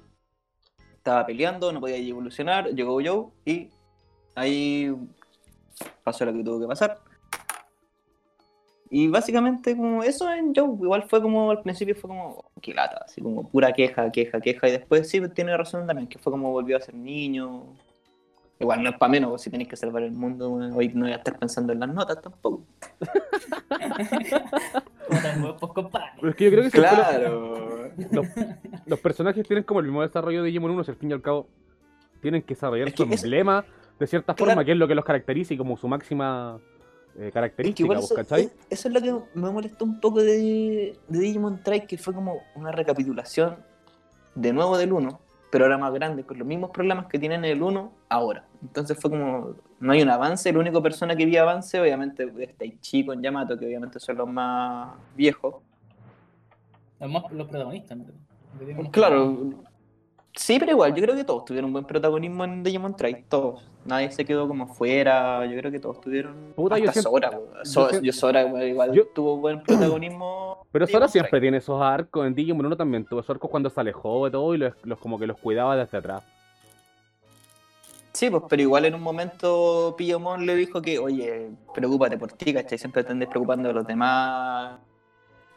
[0.96, 3.70] estaba peleando, no podía evolucionar, llegó Joe y
[4.34, 4.94] ahí
[6.02, 6.98] pasó lo que tuvo que pasar.
[8.90, 13.02] Y básicamente como eso en Joe, igual fue como al principio fue como qué lata,
[13.04, 16.50] así como pura queja, queja, queja, y después sí tiene razón también, que fue como
[16.52, 17.64] volvió a ser niño.
[18.60, 21.16] Igual no es para menos, si tenéis que salvar el mundo, hoy no voy a
[21.16, 22.64] estar pensando en las notas tampoco.
[26.18, 27.90] Pero es que yo creo que Claro.
[27.96, 28.26] los, los-
[28.86, 31.22] los personajes tienen como el mismo desarrollo de Digimon 1, si al fin y al
[31.22, 31.46] cabo
[32.20, 33.64] tienen que desarrollar Es su es- emblema
[33.98, 34.50] de cierta Claro.
[34.50, 36.58] forma, que es lo que los caracteriza y como su máxima
[37.18, 40.96] eh, Es que pues, eso, es- eso es lo que me molestó un poco de,
[41.08, 43.56] de Digimon Try, que fue como una recapitulación
[44.34, 47.50] de nuevo del 1, pero ahora más grande, con los mismos problemas que tienen en
[47.52, 48.44] el 1 ahora.
[48.62, 52.56] Entonces fue como, no hay un avance, la única persona que vi avance obviamente es
[52.56, 55.56] Taichi con Yamato, que obviamente son los más viejos.
[57.00, 58.04] Los protagonistas, ¿no?
[58.06, 59.36] Que tienen más Claro,
[60.38, 63.62] sí, pero igual, yo creo que todos tuvieron un buen protagonismo en Digimon Try, todos.
[63.84, 66.52] Nadie se quedó como fuera, yo creo que todos tuvieron...
[66.54, 67.66] Puta, yo hasta Sora, yo weón.
[67.66, 70.64] So- yo Sora igual, igual yo- tuvo buen protagonismo.
[70.72, 73.70] Pero Digimon Sora siempre tiene esos arcos, en Digimon 1 también tuvo esos arcos cuando
[73.70, 76.22] se alejó de todo y los, los como que los cuidaba desde atrás.
[78.12, 82.52] Sí, pues, pero igual en un momento Pillomon le dijo que, oye, preocúpate por ti,
[82.52, 82.76] ¿cachai?
[82.78, 84.78] Siempre te andes preocupando de los demás.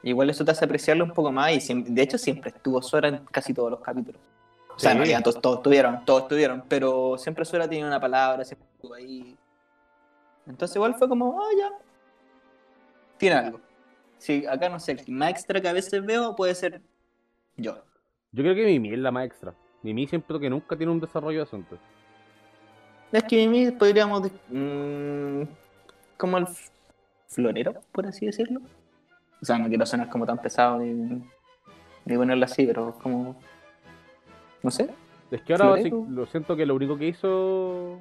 [0.04, 3.18] Igual eso te hace apreciarlo un poco más y de hecho siempre estuvo Sora en
[3.32, 4.22] casi todos los capítulos.
[4.76, 4.94] O sea, Sí.
[4.94, 8.94] en realidad todos, todos tuvieron, todos tuvieron, pero siempre Sora tenía una palabra, siempre estuvo
[8.94, 9.38] ahí.
[10.48, 11.70] Entonces igual fue como, ah, ya.
[13.18, 13.60] Tiene algo.
[14.18, 16.82] Sí, acá no sé, el más extra que a veces veo puede ser
[17.58, 17.84] yo.
[18.32, 19.54] Yo creo que Mimi es la más extra.
[19.84, 21.78] Mimi siempre que nunca tiene un desarrollo de asunto.
[23.12, 24.24] Es que Mimi podríamos.
[24.24, 25.48] de- mm,
[26.18, 26.48] como el
[27.28, 28.62] florero, por así decirlo.
[29.42, 30.94] O sea, no quiero sonar como tan pesado ni,
[32.06, 33.36] ni ponerlo así, pero como.
[34.64, 34.90] No sé.
[35.32, 36.12] Es que ahora sí, Florero.
[36.12, 38.00] lo siento que lo único que hizo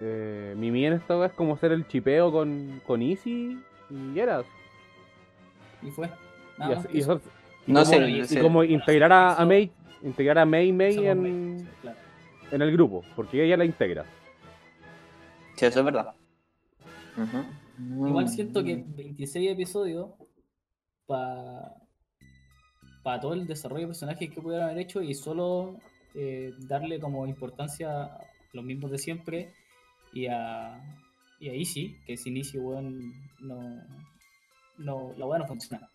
[0.00, 3.58] eh, Mimi en esta vez es como hacer el chipeo con, con Easy
[3.90, 4.44] y Eras.
[5.82, 6.10] Y fue.
[6.58, 7.20] Y, más y eso.
[7.66, 8.40] y No como, sé, y no sé.
[8.40, 9.70] como integrar a, a May,
[10.02, 11.98] integrar a May May Somos en, May, claro.
[12.50, 14.04] en el grupo, porque ella la integra.
[15.56, 16.14] Sí, eso es verdad.
[17.78, 20.10] Igual siento que 26 episodios
[21.06, 21.74] para
[23.04, 25.76] para todo el desarrollo de personajes que pudieran haber hecho y solo
[26.14, 28.18] eh, darle como importancia a
[28.52, 29.52] los mismos de siempre
[30.12, 30.80] y a,
[31.38, 33.80] y a Easy, que sin Easy, weón, no,
[34.78, 35.88] no, la weá no funciona.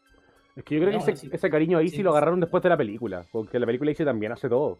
[0.56, 1.30] Es que yo creo No, que ese, sí.
[1.34, 4.06] ese cariño a Easy Sí, lo agarraron después de la película, porque la película Easy
[4.06, 4.78] también hace todo.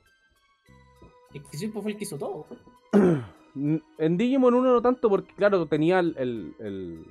[1.34, 2.46] Es que siempre fue el que hizo todo.
[3.56, 7.06] En Digimon 1 no tanto, porque claro, tenía el, el- el-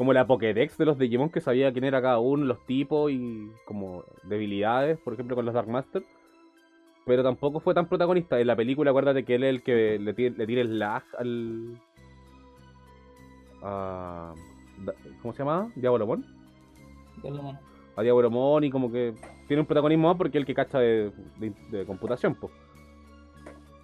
[0.00, 3.50] como la Pokédex de los Digimon que sabía quién era cada uno, los tipos y
[3.66, 6.02] como debilidades, por ejemplo con los Dark Master.
[7.04, 8.40] Pero tampoco fue tan protagonista.
[8.40, 11.02] En la película, acuérdate que él es el que le, tira- le tira el lag
[11.18, 11.78] al.
[13.62, 14.32] a-
[15.20, 15.70] ¿Cómo se llama?
[15.76, 16.24] Diabolomon.
[17.22, 17.58] Mano.
[17.94, 19.12] A Diabolomon y como que
[19.48, 22.50] tiene un protagonismo más porque es el que cacha de, de- de computación, pues.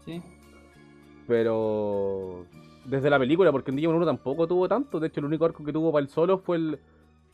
[0.06, 0.22] Sí.
[1.28, 2.46] Pero
[2.86, 4.98] desde la película, porque en Digimon 1 tampoco tuvo tanto.
[5.00, 6.78] De hecho, el único arco que tuvo para el solo fue el,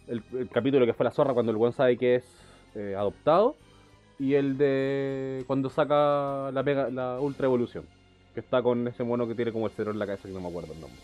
[0.07, 2.25] el- el capítulo que fue la zorra cuando el buen sabe que es
[2.75, 3.57] eh, adoptado.
[4.19, 7.85] Y el de cuando saca la, pega, la ultra evolución.
[8.35, 10.41] Que está con ese mono que tiene como el cero en la cabeza que no
[10.41, 10.99] me acuerdo el nombre.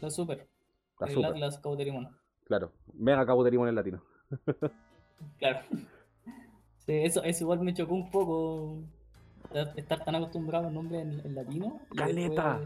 [0.00, 0.46] La super.
[0.92, 2.08] Está el Cauterimon.
[2.44, 2.72] Claro.
[2.94, 4.02] Mega Cabuterimon en latino.
[5.38, 5.60] Claro.
[6.78, 8.82] Sí, eso, eso igual me chocó un poco.
[9.52, 11.80] estar- tan acostumbrado al nombre en, en latino.
[11.96, 12.60] Caleta.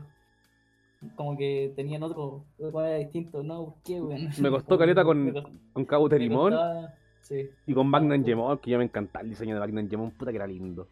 [1.14, 2.44] Como que tenían otro.
[2.58, 3.42] Otro distinto.
[3.42, 4.00] No, ¿qué?
[4.40, 7.50] Me costó caleta con- costó- Con me Cabuterimon costaba- Sí.
[7.66, 10.10] y con Magnan Gemon, que ya me encantaba el diseño de Magnan Gemon.
[10.12, 10.88] Puta que era lindo.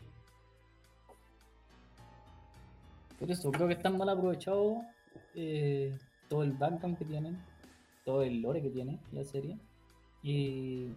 [3.18, 4.78] Por eso, creo que están mal aprovechados
[5.34, 5.96] eh,
[6.28, 7.38] todo el background que tienen,
[8.04, 9.56] todo el lore que tiene la serie
[10.22, 10.88] y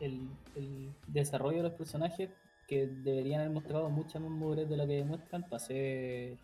[0.00, 2.30] el, el desarrollo de los personajes
[2.66, 6.36] que deberían haber mostrado mucha más madurez de lo que demuestran para ser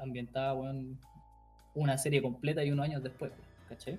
[0.00, 0.98] ambientada weón,
[1.74, 3.32] una serie completa y unos años después,
[3.68, 3.98] ¿cachai?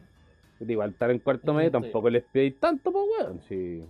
[0.60, 3.42] Igual estar en cuarto medio tampoco les pedí tanto, pues weón.
[3.48, 3.84] Sí.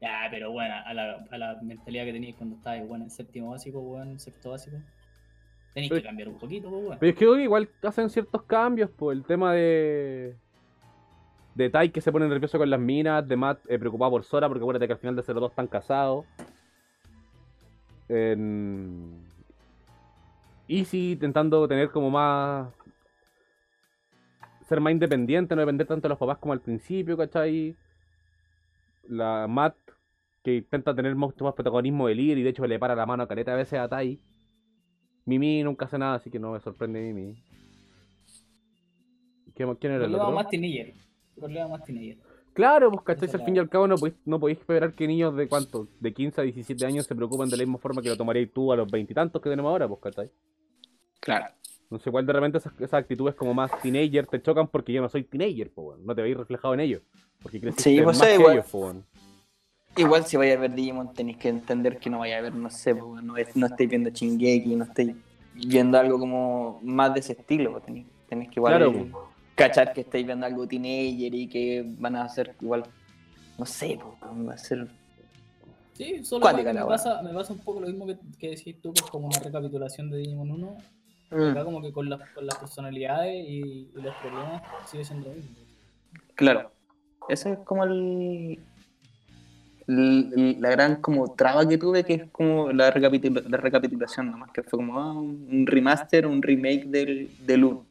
[0.00, 3.50] Ya, pero bueno, a la, a la mentalidad que tenéis cuando estabas bueno, en séptimo
[3.50, 4.76] básico, weón, sexto básico,
[5.74, 6.98] tenéis que cambiar un poquito, pues, weón.
[7.00, 10.36] Pero es que igual hacen ciertos cambios, por el tema de.
[11.54, 14.46] De Tai que se pone nervioso con las minas, de Matt eh, preocupado por Sora,
[14.46, 16.24] porque acuérdate que al final de 02 están casados.
[18.08, 19.20] En...
[20.68, 22.72] Easy intentando tener como más.
[24.68, 27.74] Ser más independiente, no depender tanto de los papás como al principio, ¿cachai?
[29.08, 29.76] La Matt
[30.42, 33.22] que intenta tener mucho más protagonismo de líder y de hecho le para la mano
[33.22, 34.20] a careta a veces a Tai.
[35.24, 37.42] Mimi nunca hace nada, así que no me sorprende Mimi.
[39.54, 40.30] ¿Quién, quién era el otro?
[40.32, 40.94] más teenager.
[41.36, 42.18] Más teenager.
[42.54, 45.36] Claro, pues Esa al fin y al cabo no podéis, no podéis esperar que niños
[45.36, 48.16] de cuánto, de 15 a 17 años se preocupen de la misma forma que lo
[48.16, 50.30] tomarías tú a los veintitantos que tenemos ahora, pues cachai.
[51.20, 51.46] Claro.
[51.90, 55.00] No sé, igual de repente esas, esas actitudes como más teenager te chocan porque yo
[55.00, 56.06] no soy teenager, pues weón.
[56.06, 57.02] No te veis reflejado en ellos.
[57.42, 58.52] Porque creciste Sí, más pues, que igual.
[58.54, 58.96] ellos, pues.
[59.96, 62.70] Igual si vais a ver Digimon tenéis que entender que no vais a ver, no
[62.70, 65.16] sé, pues, no, es- no estáis viendo Shingeki, no estáis
[65.54, 69.08] viendo algo como más de ese estilo, tenéis, tenéis que igual Claro,
[69.56, 72.84] cachar que estáis viendo algo teenager y que van a ser igual,
[73.58, 74.88] no sé, pues, va a ser...
[75.94, 78.92] Sí, solo que me, pasa, me pasa un poco lo mismo que, que decís tú,
[78.92, 80.76] que es como una recapitulación de Digimon 1.
[81.30, 85.28] Mm, Acá como que con, las con las personalidades y, y los problemas sigue siendo
[85.28, 85.56] lo mismo.
[86.34, 86.70] claro,
[87.28, 88.58] eso es como el...
[89.86, 94.50] el- la gran como traba que tuve que es como la, recapitula- la recapitulación nomás
[94.52, 97.86] que fue como ah, un un remaster un remake del, del 1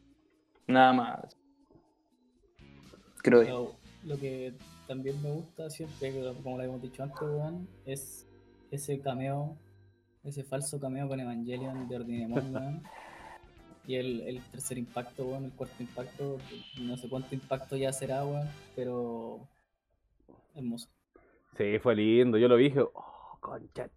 [0.68, 1.36] nada más.
[3.22, 3.76] Creo yo.
[4.04, 4.54] Lo, lo que
[4.86, 8.26] también me gusta siempre, como lo habíamos dicho antes, weón, es
[8.70, 9.56] ese cameo,
[10.24, 12.82] ese falso cameo con Evangelion de Ordinemon, weón.
[13.88, 16.36] Y el, el tercer impacto, weón, el cuarto impacto,
[16.78, 18.46] no sé cuánto impacto ya será, weón,
[18.76, 19.40] pero
[20.54, 20.88] hermoso.
[21.56, 22.36] Sí, fue lindo.
[22.36, 23.88] Yo lo dije, oh, concha.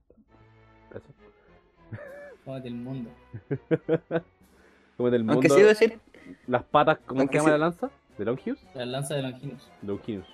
[0.91, 1.13] Eso.
[2.45, 3.11] Cómete el mundo.
[4.95, 5.33] Como del mundo.
[5.33, 5.99] aunque sí debo decir
[6.47, 7.91] Las patas, ¿cómo se llama sí- la lanza?
[8.17, 8.59] ¿De Longius?
[8.73, 9.69] La lanza de Longinus.
[9.81, 10.27] Longinus.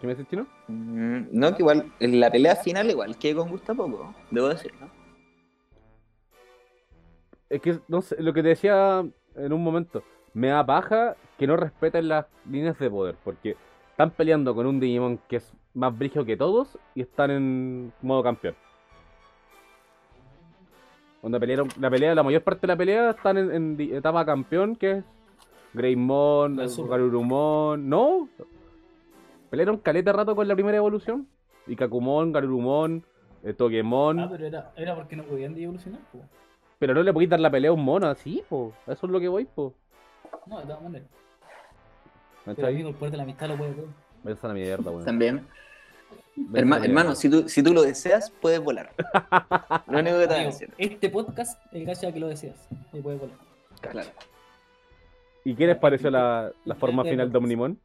[0.00, 0.46] ¿Qué me dices, chino?
[0.68, 4.72] Mm, No, que igual en la pelea final igual que con gusta poco, debo decir,
[4.80, 4.88] ¿no?
[7.50, 9.04] Es que, no sé, lo que te decía
[9.36, 10.02] en un momento,
[10.34, 13.56] me da paja que no respeten las líneas de poder, porque
[13.90, 18.22] están peleando con un Digimon que es más brígido que todos y están en modo
[18.22, 18.54] campeón.
[21.20, 24.90] Cuando pelearon, la pelea, la mayor parte de la pelea están en, etapa campeón, que
[24.98, 25.04] es
[25.74, 26.56] Greymon.
[26.88, 28.28] Garurumon, no.
[29.50, 31.26] Pelearon caleta rato con la primera evolución.
[31.66, 33.02] Y Kakumon, Garurumon,
[33.42, 34.20] eh, Togemon.
[34.20, 36.00] Ah, pero era, era porque no podían evolucionar.
[36.78, 38.72] Pero no le podéis dar la pelea a un mono así, po.
[38.86, 39.74] Eso es lo que voy, po.
[40.46, 41.08] No, de todas maneras.
[42.44, 43.86] Pero el poder de la amistad lo puede todo.
[44.24, 45.04] Esa es la mierda, weón.
[45.04, 45.46] También.
[46.52, 48.92] Herma- hermano, si tú, si tú lo deseas, puedes volar.
[49.88, 52.56] Lo único que te Amigo, este podcast es gracias a que lo deseas.
[52.92, 53.36] Y puede volar.
[53.80, 54.08] Claro.
[55.44, 57.78] ¿Y qué les pareció la, la forma final de Omnimon?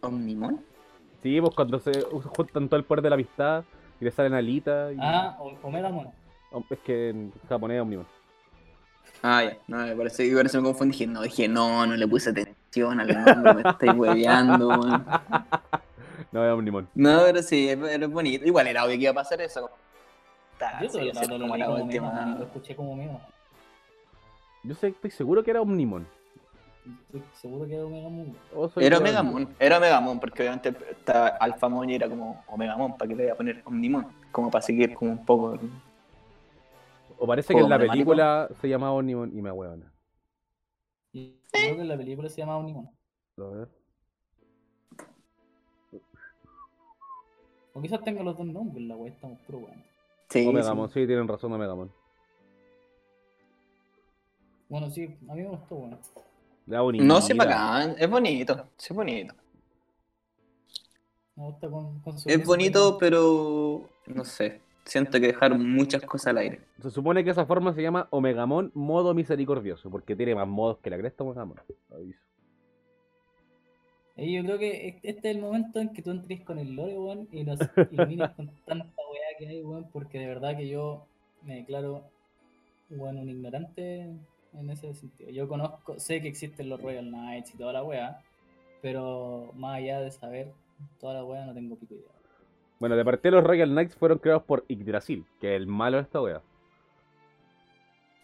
[0.00, 0.64] ¿Omnimon?
[1.22, 3.64] Sí, pues cuando se juntan todo el poder de la amistad
[4.00, 4.92] y le salen alitas.
[4.94, 4.98] Y...
[5.00, 6.12] Ah, o- Omega Mono.
[6.70, 8.06] Es que en japonés es Omnimon.
[9.22, 9.56] Ah, ya.
[9.68, 10.92] No, me parece que me confundí.
[10.92, 15.06] Dije, no, dije, no, no le puse atención al nombre, me estáis hueveando, weón.
[16.32, 16.88] No, es Omnimon.
[16.94, 18.44] No, pero sí, es, es bonito.
[18.46, 19.68] Igual era obvio que iba a pasar eso.
[20.80, 21.00] Yo
[22.38, 23.18] lo escuché como Omega.
[24.62, 26.06] Yo sé, estoy seguro que era Omnimon.
[27.06, 28.34] Estoy seguro que era Omega Mono.
[28.54, 32.96] O soy Era yo- Omegamon, era Omegamon, porque obviamente estaba Alphamon y era como Omegamon,
[32.96, 34.06] ¿para qué le voy a poner Omnimon?
[34.32, 35.58] Como para seguir como un poco
[37.18, 39.92] O parece que en la película se llamaba Omnimon y me huevona.
[41.12, 42.88] Y creo que en la película se llama Omnimon.
[43.38, 43.68] A ver.
[47.72, 49.84] O quizás tenga los dos nombres, la wea estamos puro weón.
[50.28, 50.94] Sí, Omegamon, sí.
[51.00, 51.92] sí, tienen razón, Omegamon.
[54.68, 55.98] Bueno, sí, a mí me gustó, weón.
[56.70, 57.04] La bonita.
[57.04, 57.96] No, sí, bacán.
[57.98, 58.68] Es bonito.
[58.76, 59.34] Sí, es bonito.
[61.34, 63.88] Me gusta con, con su Es bonito, pero.
[64.06, 64.60] No sé.
[64.84, 66.60] Siento que dejaron muchas cosas al aire.
[66.80, 70.90] Se supone que esa forma se llama Omegamon modo misericordioso, porque tiene más modos que
[70.90, 71.60] la cresta Omegamon.
[71.92, 72.20] Aviso.
[74.16, 76.96] Y yo creo que este es el momento en que tú entres con el lore,
[76.96, 77.58] weón, y nos
[77.90, 81.06] ilumines con tanta weá que hay, weón, porque de verdad que yo
[81.42, 82.04] me declaro,
[82.90, 84.08] weón, un ignorante
[84.58, 85.30] en ese sentido.
[85.30, 88.20] Yo conozco, sé que existen los Royal Knights y toda la weá,
[88.82, 90.52] pero más allá de saber
[90.98, 92.10] toda la weá no tengo pico idea.
[92.78, 96.02] Bueno, de partida los Royal Knights fueron creados por Yggdrasil, que es el malo de
[96.04, 96.40] esta wea.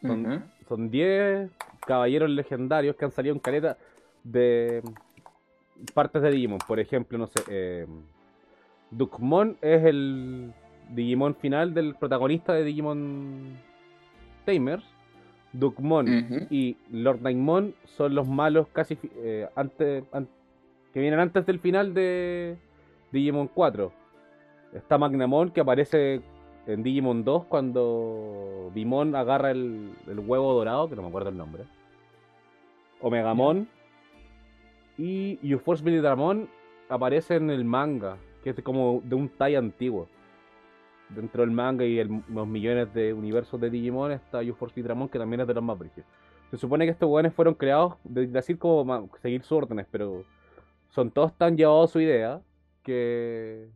[0.02, 0.42] Son- Ujú.
[0.68, 1.50] Son 10
[1.86, 3.76] caballeros legendarios que han salido en caleta
[4.24, 4.82] de
[5.94, 6.58] partes de Digimon.
[6.66, 7.86] Por ejemplo, no sé, eh,
[8.90, 10.52] Dukmon es el
[10.90, 13.56] Digimon final del protagonista de Digimon
[14.44, 14.84] Tamers.
[15.58, 16.06] Dukmon
[16.50, 20.28] y Lord Nightmon son los malos casi eh, antes, an-
[20.92, 22.56] que vienen antes del final de
[23.12, 23.92] Digimon 4.
[24.74, 26.20] Está Magnamon que aparece
[26.66, 31.36] en Digimon 2 cuando Bimon agarra el, el huevo dorado, que no me acuerdo el
[31.36, 31.64] nombre.
[33.00, 33.68] Omegamon
[34.98, 36.48] y UForce Militaramon
[36.88, 40.08] aparece en el manga, que es como de un Tai antiguo.
[41.08, 45.18] Dentro del manga y el- los millones de universos de Digimon está UForce Militaramon, que
[45.18, 46.08] también es de los más brígidos.
[46.50, 50.24] Se supone que estos weones fueron creados de decir como seguir sus órdenes, pero
[50.90, 52.40] son todos tan llevados a su idea
[52.82, 53.68] que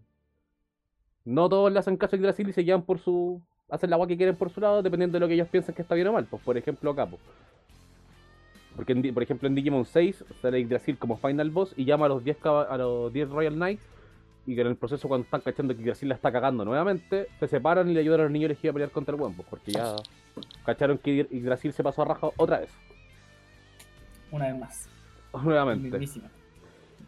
[1.24, 3.40] no todos le hacen caso a Yggdrasil y se llevan por su.
[3.68, 5.82] hacen la agua que quieren por su lado, dependiendo de lo que ellos piensan que
[5.82, 6.26] está bien o mal.
[6.28, 7.18] Pues por ejemplo, Capo.
[8.74, 12.08] Porque en por ejemplo en Digimon 6 sale Yggdrasil como final boss y llama a
[12.08, 13.86] los 10 caba- a los 10 Royal Knights
[14.50, 17.46] y que en el proceso cuando están cachando que Yggdrasil la está cagando nuevamente, se
[17.46, 19.70] separan y le ayudan a los niños elegidos a pelear contra el buen pues, porque
[19.72, 19.94] ya
[20.64, 22.70] cacharon que Yggdrasil se pasó a raja otra vez.
[24.32, 24.88] Una vez más.
[25.44, 25.90] Nuevamente.
[25.90, 26.28] Mismísima.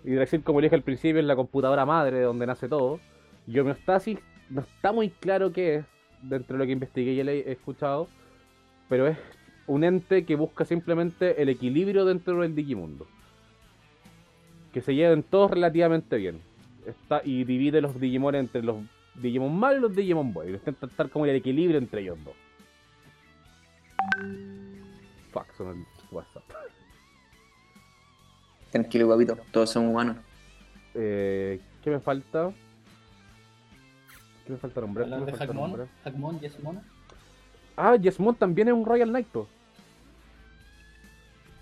[0.04, 3.00] Yggdrasil, como le dije al principio, es la computadora madre de donde nace todo.
[3.46, 4.18] Y homeostasis
[4.50, 5.84] no está muy claro qué es,
[6.22, 8.08] dentro de lo que investigué y le- he escuchado,
[8.88, 9.18] pero es
[9.66, 13.06] un ente que busca simplemente el equilibrio dentro del Digimundo.
[14.72, 16.40] Que se lleven todos relativamente bien.
[16.86, 18.76] Está, y divide los Digimon entre los
[19.14, 20.54] Digimon malos y los Digimon buenos.
[20.54, 22.34] Intenta estar como el equilibrio entre ellos dos.
[25.32, 26.42] Fuck, son el WhatsApp.
[28.70, 29.36] Tranquilo, guapito.
[29.50, 30.16] Todos son humanos.
[30.94, 32.52] Eh, ¿Qué me falta?
[34.46, 35.06] ¿Qué me falta nombrar?
[35.06, 35.88] ¿Qué Hablar me de falta Hackmon, nombrar?
[36.04, 36.80] Hackmon, Yesmon,
[37.76, 39.28] Ah, Yesmon también es un Royal Knight.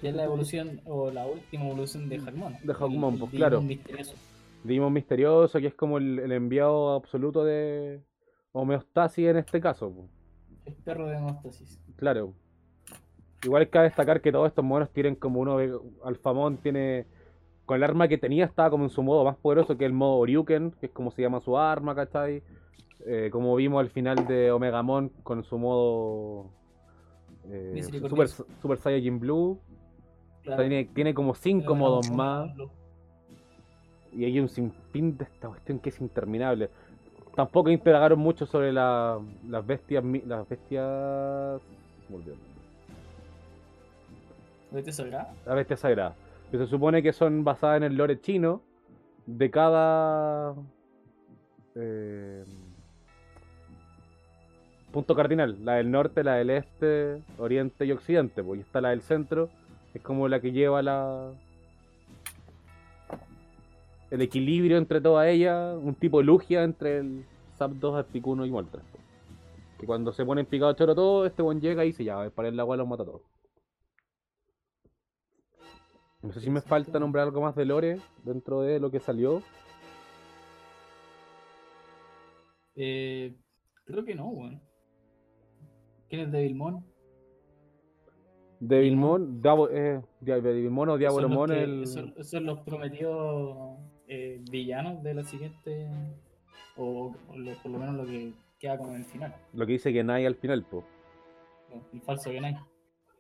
[0.00, 2.56] que es la evolución, o la última evolución de Hackmon.
[2.62, 3.61] De Hackmon, pues, claro.
[3.61, 4.14] misterioso.
[4.64, 8.01] Digimon misterioso, que es como el, el enviado absoluto de
[8.53, 9.92] homeostasis en este caso.
[9.92, 10.09] po.
[10.64, 11.81] El perro de hemostasis.
[11.96, 12.35] Claro.
[13.42, 15.73] Igual que destacar que todos estos monos tienen como uno de
[16.05, 17.07] Alfamón tiene
[17.64, 20.16] con el arma que tenía estaba como en su modo más poderoso que el modo
[20.18, 22.42] Oriuken, que es como se llama su arma, ¿cachai?
[23.07, 26.51] Eh, como vimos al final de Omegamon con su modo
[27.49, 28.29] eh, Super.
[28.29, 29.59] Super Saiyajin Blue.
[30.42, 30.62] Claro.
[30.62, 32.51] tiene, tiene como cinco modos más.
[34.12, 36.68] Y hay un sinfín de esta cuestión que es interminable.
[37.37, 39.18] Tampoco indagaron mucho sobre la-
[39.49, 40.03] las bestias.
[40.27, 41.61] Las bestias.
[42.09, 42.35] nombre.
[44.73, 45.33] ¿Viste sagrada?
[45.46, 46.14] Las bestias sagradas.
[46.51, 48.61] Que se supone que son basadas en el lore chino
[49.27, 50.55] de cada.
[51.77, 52.44] eh,
[54.92, 55.57] punto cardinal.
[55.64, 58.42] La del norte, la del este, oriente y occidente.
[58.42, 59.49] Pues, y está la del centro,
[59.94, 61.31] es como la que lleva la.
[64.11, 67.25] El equilibrio entre todas ellas, un tipo de lugia entre el
[67.57, 68.82] Zap 2, Articuno y Moltres.
[69.78, 72.59] Que cuando se ponen picado choro todo, este buen llega y dice ya, para el
[72.59, 73.22] agua los mata a todos.
[76.22, 79.43] No sé si me falta nombrar algo más de Lore dentro de lo que salió.
[82.76, 83.37] Eh,
[83.84, 84.61] creo que no, weón.
[86.09, 86.84] ¿Quién es Devilmon?
[88.59, 91.82] Devilmon, Diabo, eh, Devilmon o Esos son los Diabolomon, que- el...
[91.84, 93.78] esos son los prometidos
[94.12, 95.88] eh, villanos de la siguiente.
[96.76, 99.34] O, o lo- por lo menos lo que queda como en el final.
[99.52, 100.84] lo que dice Genai al final, po.
[101.92, 102.56] El falso Genai.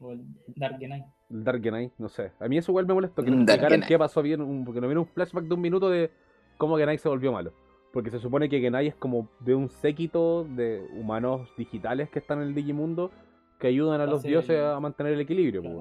[0.00, 0.22] O el
[0.56, 1.04] Dark Genai.
[1.30, 2.32] El Dark Genai, no sé.
[2.40, 4.88] A mí eso igual me molestó, que Dark explicaran qué pasó bien, un- porque nos
[4.88, 6.10] vino un flashback de un minuto de
[6.58, 7.52] cómo Genai se volvió malo.
[7.92, 12.40] Porque se supone que Genai es como de un séquito de humanos digitales que están
[12.40, 13.10] en el Digimundo
[13.58, 15.60] que ayudan a los dioses el- a mantener el equilibrio.
[15.60, 15.76] Claro.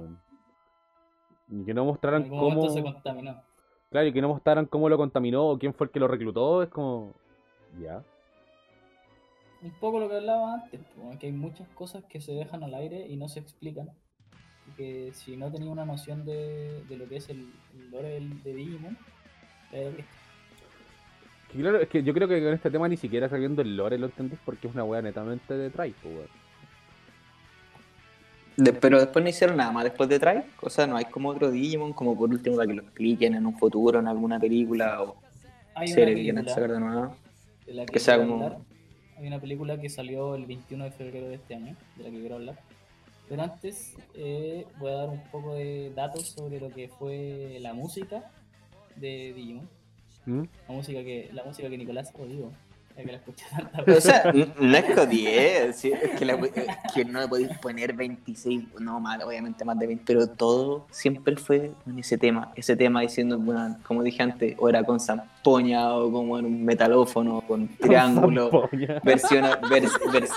[1.48, 1.62] pues.
[1.62, 2.70] Y que no mostraran cómo.
[2.70, 3.42] se contaminó.
[3.90, 6.62] Claro, y que no mostraran cómo lo contaminó o quién fue el que lo reclutó,
[6.62, 7.14] es como.
[7.82, 8.04] Ya.
[9.62, 10.80] Un poco lo que hablaba antes,
[11.20, 13.90] que hay muchas cosas que se dejan al aire y no se explican.
[14.68, 18.10] Y que si no tenía una noción de, de lo que es el, el lore
[18.10, 18.98] del- de Digimon,
[19.74, 20.06] eh,
[21.52, 24.06] claro, es que yo creo que con este tema ni siquiera sabiendo el lore lo
[24.06, 26.39] entendís porque es una wea netamente de Try, pues, weón.
[28.64, 30.42] De- pero después no hicieron nada más después de Try.
[30.62, 33.46] O sea, no hay como otro Digimon, como por último para que lo expliquen en
[33.46, 35.16] un futuro, en alguna película o
[35.76, 37.16] hay una serie que quieran sacar de nuevo.
[37.66, 38.58] de la que, que sea como- hablar.
[39.18, 42.20] Hay una película que salió el 21 de febrero de este año, de la que
[42.20, 42.58] quiero hablar.
[43.28, 47.74] Pero antes eh, voy a dar un poco de datos sobre lo que fue la
[47.74, 48.24] música
[48.96, 49.70] de Digimon.
[50.26, 50.44] ¿Mm?
[50.68, 52.52] La música que, la música que Nicolás odió,
[53.04, 54.04] que la escuché tantas O veces.
[54.04, 57.94] sea, no es que odie, sí, es que, la- es que no le podéis poner
[57.94, 62.76] 26, no mal, obviamente más de 20, pero todo siempre fue en ese tema, ese
[62.76, 67.42] tema diciendo, bueno, como dije antes, o era con zampoña o como en un metalófono,
[67.42, 69.00] con triángulo, Zampoña.
[69.04, 70.34] versión, a- vers- vers-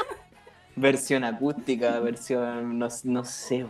[0.77, 3.67] versión acústica, versión, no, no sé,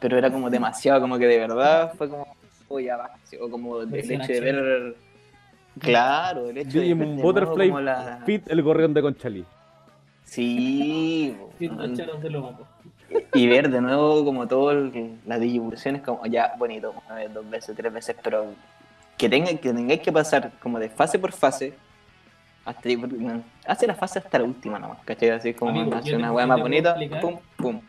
[0.00, 2.26] pero era como demasiado, como que de verdad fue como,
[2.68, 4.56] oh, ya va, sí, o como el Versión hecho de acción.
[4.56, 4.96] ver,
[5.78, 9.44] claro, el hecho de Digimon de Butterfly como la- Fit el gorrión de Conchalí.
[10.24, 11.36] Sí,
[13.34, 17.48] y ver de nuevo como todo el- las distribuciones como ya bonito una vez dos
[17.48, 18.46] veces tres veces pero
[19.16, 21.74] que tengan que tengáis que pasar como de fase por fase
[22.64, 22.88] hasta
[23.66, 25.30] hace la fase hasta la última nomás ¿cachai?
[25.30, 27.20] así como Amigo, hace te- una te más bonita explicar.
[27.20, 27.80] pum pum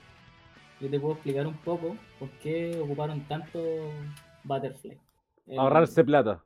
[0.82, 3.60] Yo te puedo explicar un poco por qué ocuparon tanto
[4.44, 4.98] Butterfly.
[5.48, 6.42] El- Ahorrarse plata.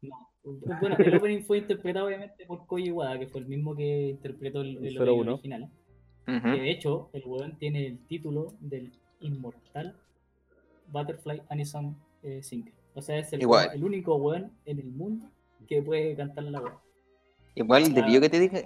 [0.00, 0.30] No.
[0.44, 4.60] Bueno, el opening fue interpretado obviamente por Koji Iwata, que fue el mismo que interpretó
[4.62, 5.32] el, el El opening 01.
[5.34, 5.68] original.
[6.26, 9.96] Que de hecho, el weón tiene el título del inmortal
[10.92, 12.72] Butterfly Anison eh, Singer.
[12.94, 13.70] O sea, es el, Igual.
[13.74, 15.28] el único weón en el mundo
[15.68, 16.74] que puede cantar la weón.
[17.54, 18.06] igual Ah.
[18.06, 18.60] pido que te diga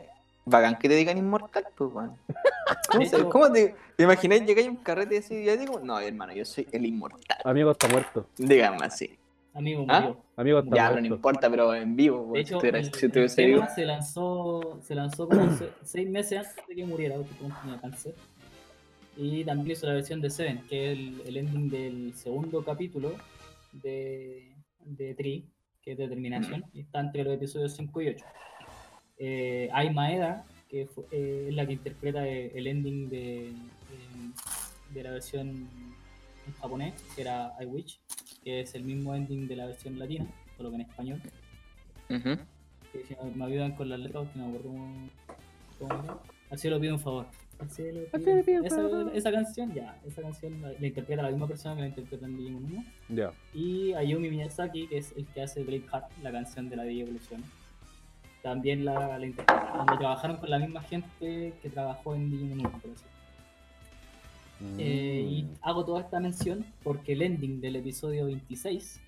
[0.44, 2.16] bacán que te digan inmortal pues weón
[3.30, 6.32] ¿Cómo, hecho- te, te imagináis llegáis a un carrete así y yo digo no hermano
[6.34, 8.26] yo soy el inmortal Amigo está muerto.
[8.36, 9.16] díganme así
[9.54, 10.00] Amigo ¿Ah?
[10.00, 10.22] murió.
[10.36, 13.06] Amigo está ya no importa pero en vivo De weón, hecho, si tuviera- el, si
[13.06, 17.34] el tema se lanzó, se lanzó como se- seis meses antes de que muriera, porque
[17.34, 18.14] tenía cáncer.
[19.16, 23.14] Y también hizo la versión de Seven, que es el, el ending del segundo capítulo
[23.72, 24.54] de,
[24.86, 25.44] de Tree,
[25.82, 28.24] que es Determinación, y está entre los episodios 5 y 8.
[29.18, 35.02] Eh, Ai Maeda, que eh, es la que interpreta eh, el ending de, de, de
[35.02, 38.00] la versión en japonés, que era I Wish,
[38.44, 40.26] que es el mismo ending de la versión latina,
[40.56, 41.20] solo que en español.
[42.10, 42.38] Ujú.
[42.92, 44.70] Que si me- me ayudan con las letras, que no me acuerdo
[45.78, 46.20] cómo.
[46.50, 47.26] Al cielo pido un favor.
[47.58, 49.08] Al cielo pido pido un favor.
[49.14, 52.26] Esa, esa canción, ya, esa canción la, la interpreta la misma persona que la interpreta
[52.26, 52.84] en Digimon 1.
[53.08, 53.30] Ya.
[53.54, 57.42] Y Ayumi Miyazaki, que es el que hace Braveheart, la canción de la Villa Evolución.
[58.42, 59.72] También la, la interpreta.
[59.76, 63.04] Donde trabajaron con la misma gente que trabajó en Digimon 1, por así.
[64.78, 65.48] Eh, y Mm.
[65.62, 69.00] hago toda esta mención porque el ending del episodio 26,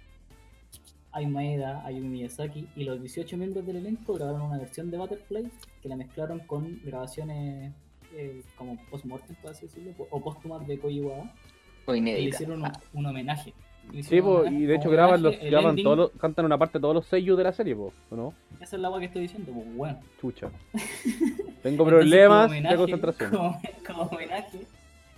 [1.13, 5.49] Ai Maeda, Ayumi Miyazaki y los 18 miembros del elenco grabaron una versión de Butterfly
[5.83, 7.73] que la mezclaron con grabaciones
[8.17, 12.73] eh, como post-mortem, por así decirlo, o póstumas de Koji o y le hicieron un,
[12.95, 13.53] un homenaje.
[14.03, 16.83] Sí, po, y de hecho graban los, graban ending- todos los- cantan una parte de
[16.83, 18.35] todos los sellos de la serie, po, ¿o no?
[18.61, 19.99] Esa es la agua que estoy diciendo, pues bueno.
[20.21, 20.51] Chucha.
[21.63, 23.31] Tengo Entonces, problemas de homenaje- concentración.
[23.31, 24.61] Como, como homenaje,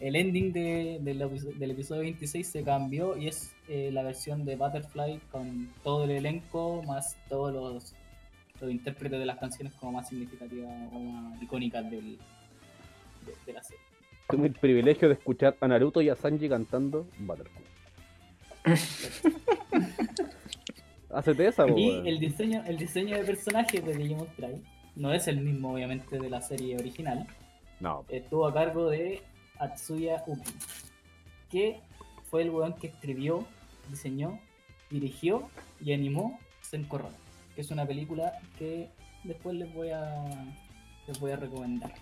[0.01, 4.45] el ending de- del, episo- del episodio 26 se cambió y es eh, la versión
[4.45, 7.95] de Butterfly con todo el elenco, más todos los,
[8.61, 12.19] los intérpretes de las canciones como más significativas o más icónicas del,
[13.25, 13.83] de, de la serie.
[14.29, 17.65] Tengo el privilegio de escuchar a Naruto y a Sanji cantando Butterfly.
[21.11, 24.61] Hacete esa, Y el diseño, el diseño de personajes de Digimon Try
[24.97, 27.27] no es el mismo, obviamente, de la serie original.
[27.79, 28.05] No.
[28.09, 29.23] estuvo a cargo de
[29.59, 30.53] Atsuya Uki,
[31.51, 31.81] que
[32.31, 33.47] fue el weón que escribió,
[33.89, 34.39] diseñó,
[34.91, 35.49] dirigió
[35.81, 37.13] y animó Senko Rock,
[37.55, 38.89] que es una película que
[39.25, 40.25] después les voy a
[41.07, 41.93] les voy a recomendar.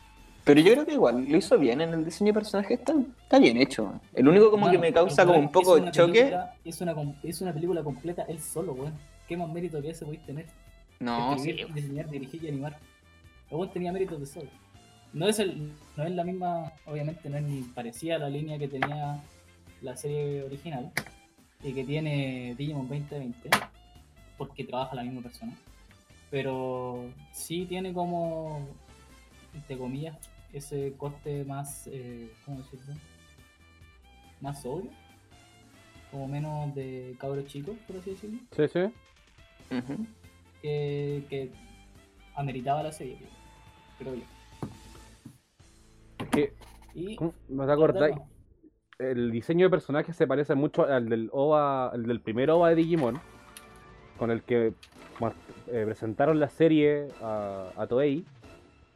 [0.44, 3.38] Pero yo creo que igual lo hizo bien en el diseño de personajes, está, está
[3.38, 3.98] bien hecho.
[4.12, 6.12] El único como que me causa como un poco de choque.
[6.12, 8.92] película- Es una, es una película completa él solo, weón.
[9.26, 10.46] ¿Qué más mérito que ese podéis tener?
[11.00, 11.50] No, sí.
[11.50, 12.78] Escribir, diseñar, dirigir y animar.
[13.50, 14.50] Weón tenía méritos de solo.
[15.14, 18.58] No es, el, no es la misma, obviamente no es ni parecida a la línea
[18.58, 19.22] que tenía
[19.80, 20.90] la serie original
[21.62, 23.48] y que tiene Digimon 2020,
[24.36, 25.56] porque trabaja la misma persona.
[26.32, 28.66] Pero sí tiene como,
[29.54, 30.16] entre comillas,
[30.52, 32.94] ese corte más, eh, ¿cómo decirlo?
[34.40, 34.90] Más sobrio.
[36.10, 38.40] Como menos de cabros chicos, por así decirlo.
[38.50, 38.80] Sí, sí.
[40.60, 41.50] Que, que
[42.34, 43.18] ameritaba la serie,
[43.98, 44.33] creo yo.
[46.24, 46.54] Es que,
[46.94, 48.16] Y ¿cómo ¿no te acordáis?
[48.98, 52.76] El diseño de personaje se parece mucho al del OVA, al del primer OVA de
[52.76, 53.20] Digimon,
[54.18, 54.72] con el que
[55.66, 58.24] eh, presentaron la serie a, a Toei.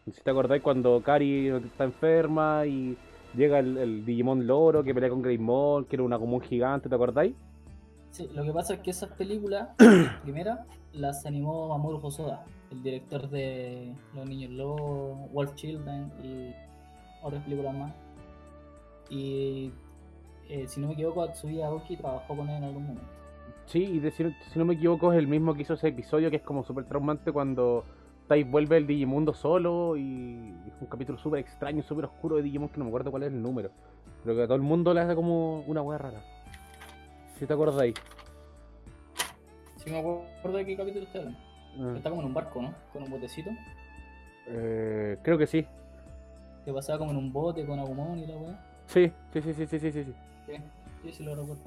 [0.07, 2.97] No sé Si te acordáis cuando Kari está enferma y
[3.35, 6.89] llega el, el Digimon Loro que pelea con Greymon, que era una como un gigante,
[6.89, 7.35] ¿te acordáis?
[8.11, 9.69] Sí, lo que pasa es que esas películas,
[10.23, 16.55] primera, las animó Mamoru Hosoda, el director de Los Niños Lobos, Wolf Children y
[17.23, 17.93] otras películas más.
[19.11, 19.73] Y
[20.49, 23.05] eh, si no me equivoco, Atsuya Aoki trabajó con él en algún momento.
[23.67, 25.89] Sí, y de- si, no- si no me equivoco es el mismo que hizo ese
[25.89, 27.85] episodio que es como súper traumante cuando
[28.27, 32.69] Tai vuelve el Digimundo solo y es un capítulo súper extraño, súper oscuro de Digimon
[32.69, 33.71] que no me acuerdo cuál es el número.
[34.25, 36.21] Pero que a todo el mundo le hace como una hueá rara.
[37.39, 37.95] Si te acordáis.
[39.77, 41.39] Si me acuerdo de qué capítulo está hablando.
[41.81, 42.75] Ah, Está como en un barco, ¿no?
[42.93, 43.51] Con un botecito.
[44.49, 45.67] eh, creo que sí.
[46.69, 48.83] Que pasaba como en un bote con Agumon y la weá.
[48.85, 50.05] Sí, sí, sí, sí, sí, sí, sí.
[50.05, 50.13] sí.
[50.47, 50.53] Sí,
[51.03, 51.63] sí, sí lo recuerdo.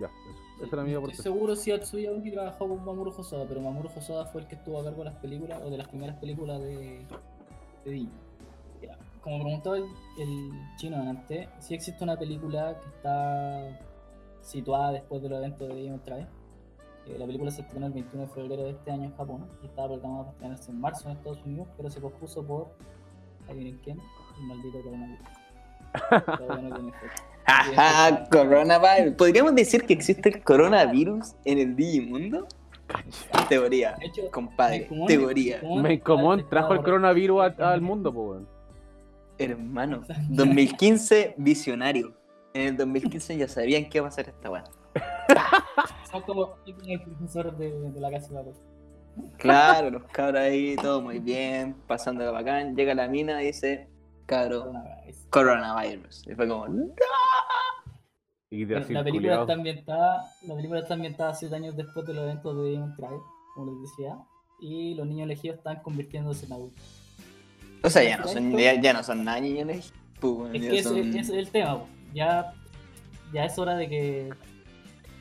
[0.00, 0.64] Ya, eso.
[0.64, 1.22] Esa era mi Estoy aportación.
[1.22, 4.80] seguro si Atsuya Aoki trabajó con Mamoru Hosoda, pero Mamoru Hosoda fue el que estuvo
[4.80, 7.06] a cargo de las películas o de las primeras películas de,
[7.84, 8.12] de Digimon.
[8.82, 9.84] Ya, Como preguntaba el,
[10.18, 13.78] el chino antes, sí existe una película que está
[14.40, 16.26] situada después de los eventos de Digimon Travel.
[17.06, 19.66] Eh, la película se estrenó el 21 de febrero de este año en Japón y
[19.66, 22.68] estaba programada para estrenarse en marzo en Estados Unidos, pero se pospuso por,
[23.48, 23.98] adivinen quién,
[24.38, 25.26] el maldito coronavirus.
[26.38, 27.24] Todavía no tiene fecha.
[27.46, 29.14] Ajá, coronavirus.
[29.16, 32.46] ¿Podríamos decir que existe el coronavirus en el Digimundo?
[33.48, 35.56] Teoría, hecho, compadre, Mencumon- teoría.
[35.56, 38.38] Estaba trajo el coronavirus a- al mundo, po.
[39.38, 42.12] Hermano, 2015 visionario.
[42.54, 44.64] En el 2015 ya sabían que iba a pasar esta weá.
[46.10, 48.52] Son como el profesor de, de la casa de la
[49.38, 52.74] Claro, los cabros ahí, todo muy bien, pasando bacán.
[52.74, 53.88] Llega la mina y dice,
[54.26, 54.72] cabro,
[55.30, 56.26] coronavirus.
[56.28, 56.86] Y fue como, "No".
[58.50, 59.40] Y de Bueno, así, la película culiao.
[59.42, 63.20] está ambientada, la película está ambientada siete años después de los eventos de Demon Tribe,
[63.54, 64.18] como les decía,
[64.60, 66.84] y los niños elegidos están convirtiéndose en adultos.
[67.82, 69.92] O sea, ya no son, ya, ya no son nada niños.
[70.20, 71.78] pues, Es que ese, son- ese es el tema,
[72.14, 72.52] ya,
[73.32, 74.30] ya es hora de que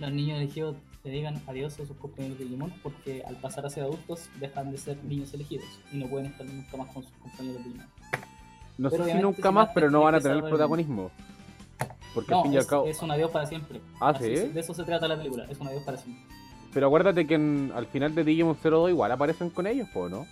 [0.02, 3.70] los niños elegidos le digan adiós a sus compañeros de Digimon, porque al pasar a
[3.70, 7.12] ser adultos dejan de ser niños elegidos y no pueden estar nunca más con sus
[7.14, 7.88] compañeros de Digimon.
[8.78, 11.12] No sé si nunca más, pero no van a tener el protagonismo.
[12.14, 12.86] Porque al fin y al es, cabo.
[12.88, 13.80] es un adiós para siempre.
[14.00, 14.36] Ah, Así ¿sí?
[14.38, 16.24] se- De eso se trata la película, es un adiós para siempre.
[16.74, 20.26] Pero acuérdate que en- al final de Digimon 02 igual aparecen con ellos, po, ¿no?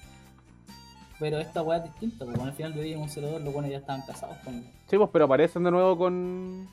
[1.20, 4.02] Pero esta weá es distinta, porque al final de Digimon 02 los buenos ya estaban
[4.06, 4.62] casados con.
[4.88, 6.68] Sí, pues, pero aparecen de nuevo con.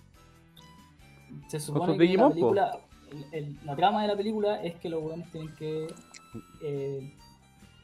[1.48, 2.80] Se sus supone que Digimon, la película, el-
[3.32, 5.86] el- la trama de la película es que los buenos tienen que
[6.62, 7.12] eh,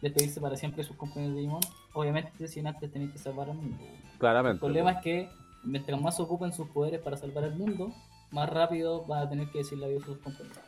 [0.00, 1.62] despedirse para siempre de sus compañeros de Digimon.
[1.94, 3.76] Obviamente, sin antes tener que salvar al mundo.
[4.12, 4.60] El Claramente.
[4.60, 5.28] problema es que
[5.64, 7.92] mientras más ocupen sus poderes para salvar el mundo,
[8.30, 10.58] más rápido van a tener que decirle adiós a sus compañeros.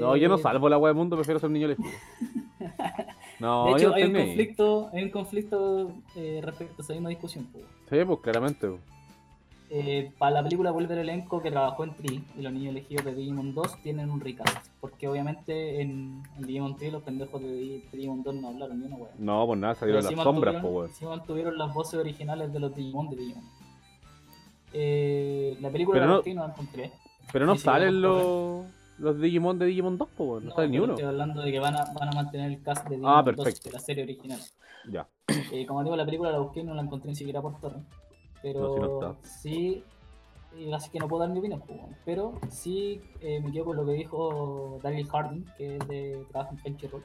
[0.00, 1.88] No, yo no Eh, salvo la wea del mundo, prefiero ser niño elegido.
[3.40, 6.92] No, de yo hecho, no hay un conflicto, hay un conflicto eh, respecto a esa
[6.92, 7.44] misma discusión.
[7.46, 7.60] po.
[7.88, 8.68] Sí, pues claramente.
[9.70, 13.04] Eh, para la película vuelve el elenco que trabajó en Tree y los niños elegidos
[13.04, 14.66] de Digimon 2 tienen un recast.
[14.80, 18.80] Porque obviamente en, en Digimon 3 los pendejos de, Di- de Digimon 2 no hablaron
[18.80, 19.10] ni una wea.
[19.18, 20.90] No, pues nada, salieron las sombras, po, weón.
[20.90, 23.44] sí mantuvieron las voces originales de los Digimon de Digimon.
[24.72, 26.92] Eh, la película Pero la no- no la encontré.
[27.32, 28.64] Pero no salen los,
[28.98, 30.46] los Digimon de Digimon 2, po, weón.
[30.46, 30.94] No, sale ni uno.
[30.94, 33.36] Estoy hablando de que van a, van a mantener el cast de Digimon Ah, 2
[33.36, 33.68] perfecto.
[33.68, 34.40] de la serie original.
[34.90, 35.06] Ya.
[35.52, 37.86] Eh, como digo, la película la busqué y no la encontré ni siquiera por torrent.
[38.42, 39.28] Pero No, sí no está.
[39.28, 39.84] sí,
[40.56, 41.60] eh, así que no puedo dar mi opinión.
[41.66, 41.96] pues, bueno.
[42.04, 46.52] Pero sí eh, me quedo con lo que dijo Daniel Harding, que es de trabajo
[46.54, 47.02] en Crunchyroll.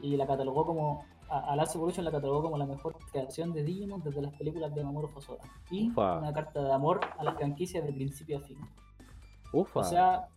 [0.00, 3.62] Y la catalogó como, a, a Last Evolution la catalogó como la mejor creación de
[3.64, 5.40] Digimon desde las películas de Mamoru Hosoda.
[5.70, 6.18] Y Ufa.
[6.18, 8.58] una carta de amor a la franquicia de principio a fin.
[9.52, 9.80] Ufa.
[9.80, 10.28] O sea,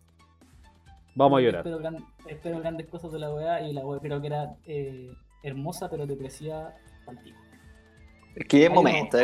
[1.14, 1.58] Vamos a llorar.
[1.66, 5.10] Espero, gran- espero grandes cosas de la weá y la weá creo que era eh,
[5.42, 6.72] hermosa pero depresiva
[7.06, 7.18] al.
[8.36, 9.18] Es que es momento,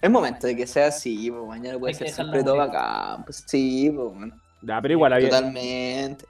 [0.00, 3.22] es momento de que sea así, pues mañana puede Hay ser siempre todo acá.
[3.24, 6.24] Pues sí, pues, bueno, Ya, pero igual había, totalmente.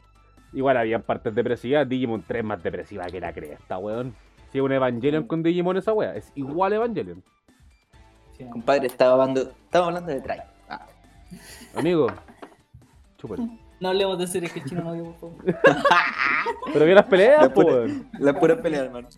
[0.53, 1.89] igual había partes depresivas.
[1.89, 4.15] Digimon 3 más depresiva que la cresta, weón.
[4.53, 7.23] Si es un Evangelion con Digimon esa wea, es igual Evangelion.
[8.39, 8.45] Sí.
[8.51, 10.39] Compadre, estaba hablando, estaba hablando de Try.
[10.69, 10.87] Ah,
[11.75, 12.07] Amigo,
[13.19, 13.49] chúpalo.
[13.79, 15.45] No hablemos de series que chino no vio, por favor.
[16.73, 17.87] Pero vi las peleas, La pura-.
[18.19, 19.09] Las puras peleas, hermano.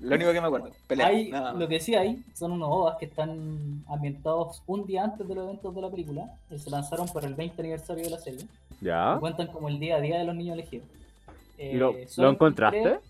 [0.00, 0.70] Lo único que me acuerdo.
[0.86, 1.08] Peleas.
[1.10, 5.34] Hay, lo que sí hay son unos OVAs que están ambientados un día antes de
[5.34, 8.46] los eventos de la película y se lanzaron por el 20 aniversario de la serie.
[8.80, 9.14] Ya.
[9.16, 10.86] Y cuentan como el día a día de los niños elegidos.
[11.58, 12.78] ¿Y lo, Eh, lo encontraste?
[12.78, 13.00] Encontré,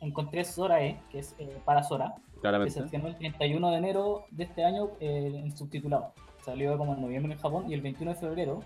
[0.00, 2.80] encontré Sora E, que es eh, para Sora, que se Claramente.
[2.80, 6.12] estrenó el 31 de enero de este año eh, en subtitulado.
[6.44, 8.62] Salió como en noviembre en Japón y el 21 de febrero,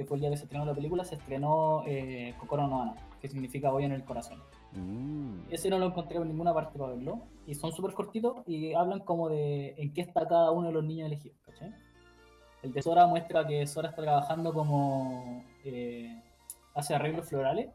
[0.00, 2.94] que fue el día que se estrenó la película, se estrenó eh, Kokoro no Hana,
[3.20, 4.38] que significa hoy en el corazón.
[4.72, 5.40] Mm.
[5.50, 7.20] Ese no lo encontré en ninguna parte para verlo.
[7.46, 10.84] Y son súper cortitos y hablan como de en qué está cada uno de los
[10.84, 11.36] niños elegidos.
[11.44, 11.74] ¿cachai?
[12.62, 15.44] El de Sora muestra que Sora está trabajando como.
[15.66, 16.22] eh,
[16.74, 17.68] hace arreglos florales.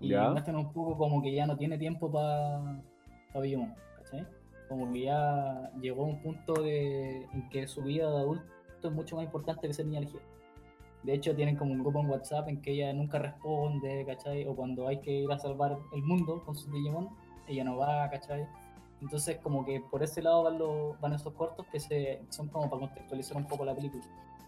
[0.00, 0.30] Y Ya.
[0.30, 2.80] muestran un poco como que ya no tiene tiempo para
[3.30, 3.74] pa Digimon.
[3.98, 4.26] ¿cachai?
[4.70, 8.44] Como que ya llegó a un punto de, en que su vida de adulto
[8.84, 10.22] es mucho más importante que ser niña elegida.
[11.02, 14.46] De hecho, tienen como un grupo en WhatsApp en que ella nunca responde, ¿cachai?
[14.46, 17.08] O cuando hay que ir a salvar el mundo con su Digimon,
[17.48, 18.46] ella no va, ¿cachai?
[19.00, 22.70] Entonces, como que por ese lado van, los, van esos cortos que se, son como
[22.70, 24.04] para contextualizar un poco la película.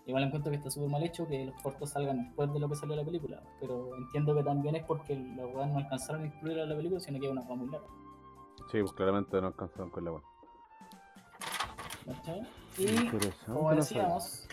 [0.06, 2.76] Igual encuentro que está súper mal hecho que los cortos salgan después de lo que
[2.76, 6.60] salió la película, pero entiendo que también es porque los weas no alcanzaron a incluir
[6.60, 7.86] a la película, sino que es una cosa muy larga.
[8.70, 10.22] Sí, pues claramente no alcanzaron con la weón.
[12.06, 12.42] ¿cachai?
[12.78, 13.08] Y
[13.46, 14.46] como decíamos,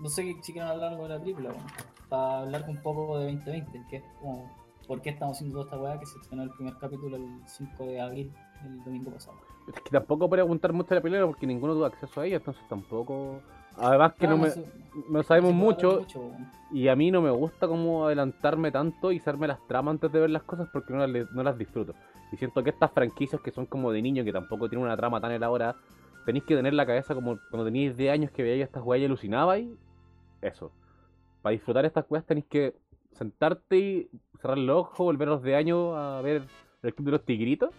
[0.00, 1.66] no sé si quieren hablar algo de la película, bueno,
[2.08, 4.50] para hablar un poco de 2020, que es como
[4.86, 7.84] por qué estamos haciendo toda esta weá que se estrenó el primer capítulo el 5
[7.86, 8.32] de abril,
[8.64, 9.36] el domingo pasado.
[9.66, 12.62] Es que tampoco preguntar mucho de la película porque ninguno tuvo acceso a ella, entonces
[12.68, 13.40] tampoco.
[13.76, 14.64] Además que Ah, no, me, se-
[15.10, 16.00] no sabemos mucho
[16.72, 20.20] y a mí no me gusta como adelantarme tanto y hacerme las tramas antes de
[20.20, 21.94] ver las cosas porque no las, no las disfruto.
[22.32, 25.20] Y siento que estas franquicias que son como de niño, que tampoco tienen una trama
[25.20, 25.76] tan elaborada,
[26.26, 29.04] tenéis que tener la cabeza como cuando teníais 10 años que veíais estas weas y
[29.04, 29.68] alucinabais.
[30.42, 30.70] Eso.
[31.42, 32.74] Para disfrutar estas weas tenéis que
[33.12, 34.08] sentarte y
[34.40, 36.42] cerrar los ojos, volveros de año a ver
[36.82, 37.70] el club de los tigritos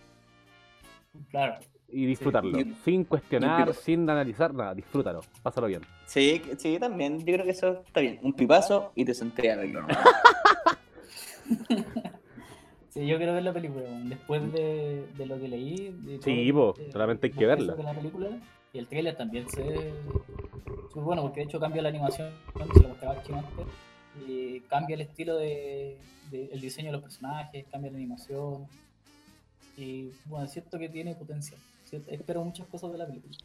[1.32, 1.56] Claro,
[1.88, 2.58] y disfrutarlo.
[2.84, 3.82] sin cuestionar, pipazo.
[3.82, 5.82] sin analizar nada, disfrútalo, pásalo bien.
[6.06, 7.20] Sí, sí, también.
[7.20, 8.20] Yo creo que eso está bien.
[8.22, 9.86] Un pipazo y te senté a verlo.
[12.90, 15.90] sí, yo quiero ver la película, después de, de lo que leí.
[16.04, 17.76] de Sí, todo, po, eh, solamente hay que verla.
[17.76, 18.28] la película,
[18.74, 19.94] y el trailer también se
[20.96, 22.32] muy bueno, porque de hecho cambia la animación,
[22.74, 23.66] se lo mostraba Chino antes,
[24.28, 25.98] y cambia el estilo de,
[26.32, 28.68] el diseño de los personajes, cambia la animación.
[29.78, 31.60] Y bueno, siento que tiene potencial.
[32.08, 33.38] Espero muchas cosas de la película.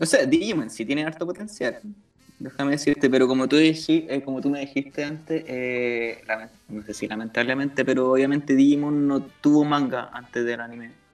[0.00, 1.80] O sea, Digimon sí tiene harto potencial.
[2.38, 6.22] Déjame decirte, pero como tú, dijiste, eh, como tú me dijiste antes, eh,
[6.68, 11.05] no sé si lamentablemente, pero obviamente Digimon no tuvo manga antes del anime.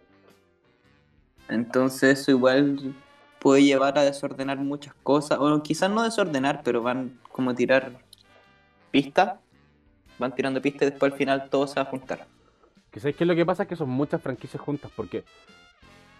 [1.54, 2.94] Entonces eso igual
[3.38, 7.92] puede llevar a desordenar muchas cosas, o quizás no desordenar, pero van como a tirar
[8.90, 9.34] pistas,
[10.18, 12.26] van tirando pistas y después al final todo se va a juntar.
[12.90, 15.24] Que sabéis que lo que pasa es que son muchas franquicias juntas, porque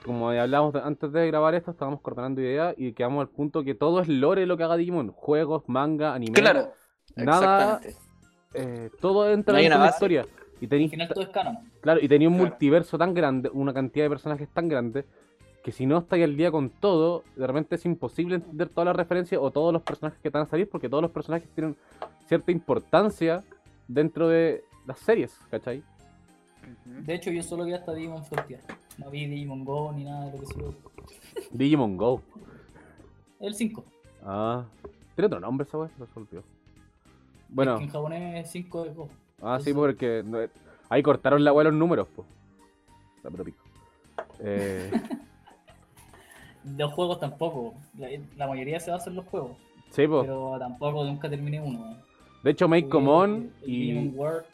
[0.05, 4.01] como hablábamos antes de grabar esto, estábamos coordinando ideas y quedamos al punto que todo
[4.01, 5.13] es lore lo que haga Digimon.
[5.13, 6.41] Juegos, manga, anime.
[6.41, 6.73] Claro,
[7.15, 7.97] Nada- exactamente.
[8.55, 10.27] eh, todo entra No de la historia.
[10.61, 11.59] Y Al tenéis, final todo es canon.
[11.81, 12.51] claro, y tenía un Claro.
[12.51, 15.05] multiverso tan grande, una cantidad de personajes tan grande,
[15.63, 18.97] que si no estáis al día con todo, de repente es imposible entender todas las
[18.97, 21.77] referencias o todos los personajes que te van a salir, porque todos los personajes tienen
[22.27, 23.43] cierta importancia
[23.87, 25.83] dentro de las series, ¿cachai?
[26.85, 28.61] De hecho, yo solo vi hasta Digimon Frontier.
[28.99, 30.65] No vi Digimon Go ni nada de lo que sea.
[31.53, 32.23] Digimon Go.
[33.41, 33.85] El 5.
[34.25, 34.65] Ah,
[35.15, 35.91] ¿tiene otro nombre esa weá?
[35.99, 36.43] No se olvidó.
[37.49, 39.09] Bueno, Es que en japonés es 5 de Go.
[39.43, 40.25] ah, sí, eso- porque
[40.89, 42.27] ahí cortaron la weá los números, pues.
[43.23, 43.63] La pero pico.
[44.41, 44.91] Eh,
[46.77, 47.75] Los juegos tampoco.
[47.99, 49.57] La, la mayoría se basa en los juegos.
[49.91, 50.23] sí, pues.
[50.25, 51.97] Pero tampoco nunca terminé uno.
[52.43, 54.45] De hecho, Meikomon el y World.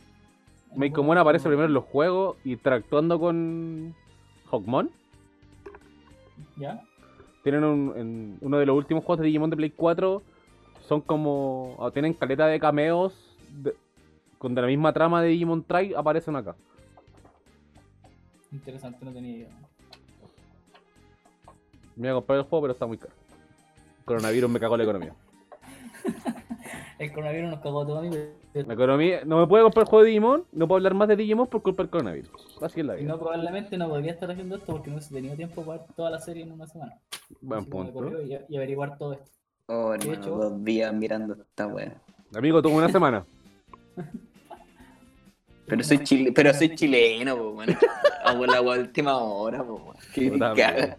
[0.76, 3.94] Meikomon aparece primero en los juegos interactuando con
[4.50, 4.90] Hawkmon.
[6.56, 6.82] ¿Ya?
[7.42, 10.22] Tienen un, en uno de los últimos juegos de Digimon de Play 4.
[10.86, 11.74] Son como.
[11.78, 13.14] o tienen caleta de cameos
[13.50, 13.74] de-
[14.38, 15.94] con de la misma trama de Digimon Try.
[15.94, 16.54] Aparecen acá.
[18.52, 19.48] Interesante, no tenía idea.
[21.99, 23.12] Me voy a comprar el juego, pero está muy caro.
[24.05, 25.14] Coronavirus me cagó la economía.
[26.99, 28.18] El coronavirus nos cagó a todos, amigos.
[28.55, 29.20] La economía.
[29.24, 30.44] No me puedo comprar el juego de Digimon.
[30.51, 32.59] No puedo hablar más de Digimon por culpa del coronavirus.
[32.61, 33.12] Así es la Y vida.
[33.12, 36.11] no, probablemente no podría estar haciendo esto porque no hubiese tenido tiempo para ver toda
[36.11, 36.99] la serie en una semana.
[37.40, 37.92] Buen Así que me punto.
[38.01, 39.30] corrió Y, y averiguar todo esto.
[39.66, 41.94] Oh, hermano, hecho- dos días mirando esta wea.
[42.34, 43.24] Amigo, tuvo una semana.
[45.66, 47.57] Pero soy chile, pero soy chileno, po.
[48.24, 49.92] Hago la última hora, po.
[50.14, 50.96] Qué caga.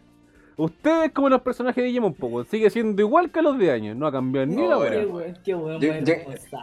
[0.60, 0.74] Madre.
[0.76, 2.45] Usted es como los personajes de Digimon, po, weón.
[2.47, 3.95] Sigue siendo igual que a los de años.
[3.95, 6.14] No ha cambiado ni la ¿Te qué weón Yo, yo,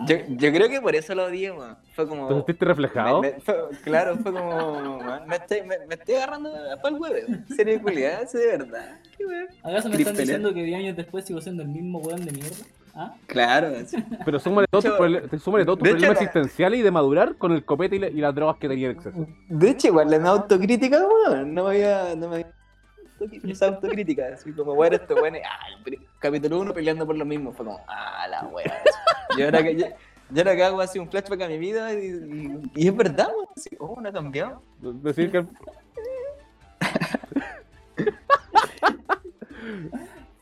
[0.07, 1.53] yo, yo creo que por eso lo odié.
[1.95, 2.29] Fue como.
[2.29, 3.23] sentiste reflejado?
[3.23, 4.99] Me- me- fue- claro, fue como.
[4.99, 7.17] weón, me, estoy, me, me estoy agarrando para el huevo.
[7.55, 8.99] Serio, culiada, eso de verdad.
[9.17, 9.47] Qué weón.
[9.63, 12.57] ¿Acaso me están diciendo que 10 años después sigo siendo el mismo weón de mierda?
[12.99, 13.15] ¿Ah?
[13.27, 14.03] Claro, sí.
[14.25, 16.83] Pero súmale todos tus hecho- proble- súmale todos tus de hecho, problemas la- existenciales y
[16.83, 19.27] de madurar con el copete y, la- y las drogas que tenía en exceso.
[19.51, 22.15] De hecho, igual en autocrítica, weón, no me había.
[22.17, 22.47] No me había
[23.49, 27.67] esa autocrítica, así como, weón, esto, ah, pri- capítulo 1 peleando por lo mismo, fue
[27.67, 28.71] como, ah, la weón.
[29.37, 29.87] Y ahora que, yo,
[30.31, 33.29] yo ahora que hago así un flashback a mi vida y, y- y es verdad,
[33.35, 34.63] weón, así, oh, no ha cambiado.
[34.81, 35.45] Decir que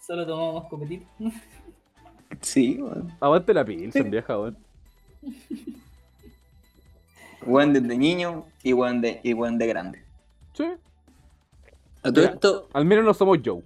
[0.00, 1.06] Solo tomamos copetito.
[2.40, 3.12] Sí, weón.
[3.20, 4.56] aguante la Pilsen, vieja, weón.
[7.46, 10.02] Weón desde niño y weón de, y weón de grande.
[10.54, 10.64] Sí.
[12.04, 13.62] A todo esto, Al menos no somos Joe.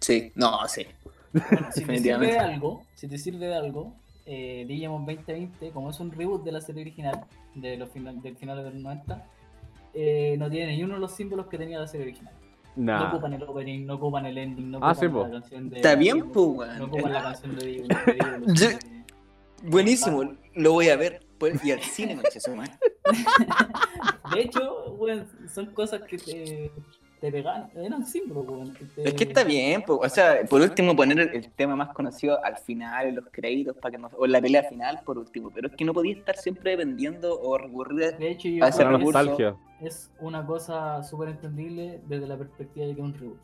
[0.00, 0.86] sí, no, sí.
[1.32, 3.94] Bueno, si te sirve de algo, si te sirve de algo,
[4.26, 8.36] eh, Digimon 2020, como es un reboot de la serie original, de los final, del
[8.36, 9.26] final de los 90,
[9.94, 12.32] eh, no tiene ni uno de los símbolos que tenía la serie original.
[12.76, 13.08] No Nah.
[13.08, 15.22] ocupan el opening, no ocupan el ending, no Ah, ocupan sí, po.
[15.26, 15.76] la canción de.
[15.76, 16.78] Está bien, no- weón.
[16.78, 17.88] No ocupan la canción de Digimon.
[17.88, 18.54] de Digimon.
[18.56, 18.78] Yo-
[19.62, 21.22] Buenísimo, lo voy a ver.
[21.38, 22.30] Pues, y al cine, madre.
[24.34, 26.70] De hecho, weón, son cosas que te,
[27.20, 28.74] te pegan, eran símbolos, weón.
[28.94, 29.96] te- Es que está bien, po.
[29.96, 33.92] o sea, por último poner el, tema más conocido al final, en los créditos, para
[33.92, 35.50] que no, o en la pelea final, por último.
[35.54, 38.68] Pero es que no podía estar siempre dependiendo o recurrir a- De hecho, yo a
[38.68, 39.56] ese nostalgia.
[39.80, 43.38] es una cosa súper entendible desde la perspectiva de que es un reboot.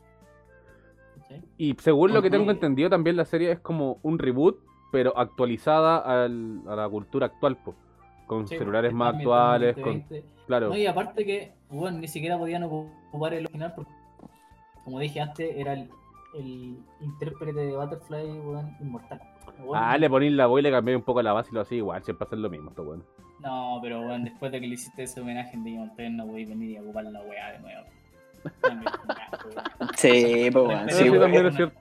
[1.57, 4.59] Y según lo que tengo entendido, también la serie es como un reboot,
[4.91, 7.73] pero actualizada al- a la cultura actual, po.
[8.33, 9.83] Con Sí, celulares está más actuales, con...
[9.99, 10.23] 2020.
[10.47, 10.69] Claro.
[10.69, 13.91] No, y aparte que, bueno, ni siquiera podían ocupar el original porque,
[14.83, 15.89] como dije antes, era el,
[16.35, 19.21] el intérprete de Butterfly, weón, inmortal.
[19.73, 21.77] Ah, le ponéis la voz y le cambié un poco la base y lo hacía
[21.77, 23.03] igual, siempre hacen lo mismo, esto bueno.
[23.39, 26.43] No, pero bueno, después de que le hiciste ese homenaje en Digimon 3, no voy
[26.43, 27.85] a venir y a ocupar la weá de nuevo.
[29.97, 31.79] Sí, weón, Eso sí, también es cierto.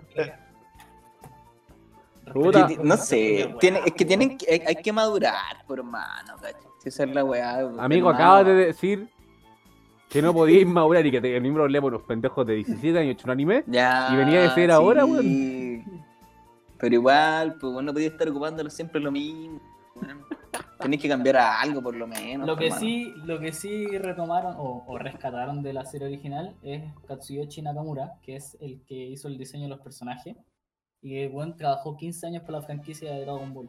[2.32, 2.68] Puta.
[2.82, 6.36] No sé, tiene, es que tienen que, hay, hay que madurar, por hermano.
[6.78, 7.60] Si esa es la weá.
[7.78, 9.08] Amigo, acabas de decir
[10.08, 13.26] que no podíais madurar y que tenías un problema unos pendejos de 17 años hecho
[13.26, 13.64] un anime.
[13.66, 15.84] Ya, Y venía de ser ahora, weón.
[16.78, 19.60] Pero igual, pues bueno, no podía estar ocupándolo siempre lo mismo.
[19.94, 20.24] weón.
[20.78, 22.46] Tenés que cambiar a algo por lo menos.
[22.46, 22.80] Lo que hermano.
[22.80, 28.14] sí, lo que sí retomaron o, o rescataron de la serie original es Katsuyoshi Nakamura,
[28.22, 30.36] que es el que hizo el diseño de los personajes.
[31.02, 33.68] Y el buen trabajó 15 años para la franquicia de Dragon Ball.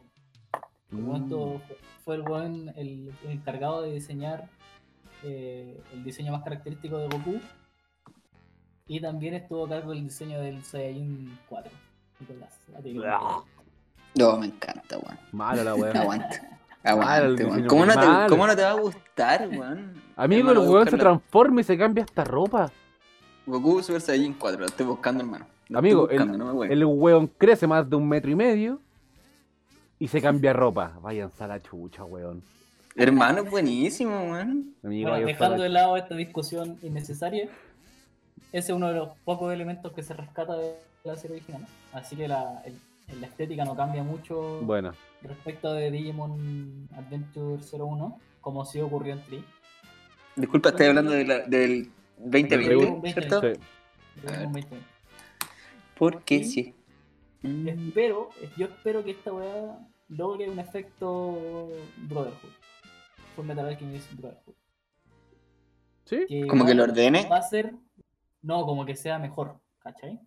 [0.92, 1.08] El Mm.
[1.32, 1.62] weón
[2.04, 4.48] fue el buen el, el encargado de diseñar
[5.24, 7.40] eh, el diseño más característico de Goku.
[8.86, 11.72] Y también estuvo a cargo del diseño del Saiyajin 4.
[12.20, 12.60] Nicolás.
[14.16, 15.18] No, me encanta, weón.
[15.32, 15.90] Mala la weá.
[15.90, 16.58] Aguanta.
[16.84, 17.36] Malo weón.
[17.36, 18.28] diseño, ¿Cómo, no te, malo.
[18.28, 20.00] ¿Cómo no te va a gustar, weón?
[20.14, 22.70] Amigo, el weón se transforma y se cambia hasta ropa.
[23.46, 25.46] Goku Super Saiyan 4, lo estoy buscando, hermano.
[25.72, 28.80] Amigo, buscando, el, no el weón crece más de un metro y medio
[29.98, 30.98] y se cambia ropa.
[31.00, 32.42] Váyanse a la chucha, weón.
[32.96, 34.74] Hermano, es buenísimo, weón.
[34.82, 37.44] Amigo, Bueno, dejando la de lado esta discusión innecesaria,
[38.52, 41.66] ese es uno de los pocos elementos que se rescata de la serie original.
[41.92, 42.78] Así que la, el-
[43.20, 44.60] la estética no cambia mucho
[45.22, 49.44] respecto de Digimon Adventure 01, como sí ocurrió en Tri.
[50.36, 53.06] Disculpa, estoy hablando de la- del 2020, reboot.
[53.06, 53.40] ¿cierto?
[53.42, 53.60] Sí.
[54.52, 54.93] 20.
[55.98, 56.74] Porque Sí.
[57.42, 57.48] sí.
[57.48, 57.68] Mm.
[57.68, 59.78] Espero, yo espero que esta weá
[60.08, 61.68] logre un efecto
[62.08, 62.50] Brotherhood.
[63.36, 64.54] Full Metal Alchemist Brotherhood.
[66.04, 66.24] ¿Sí?
[66.28, 67.26] Que Como que lo ordene.
[67.28, 67.74] Va a ser,
[68.42, 70.20] no, como que sea mejor, ¿cachai?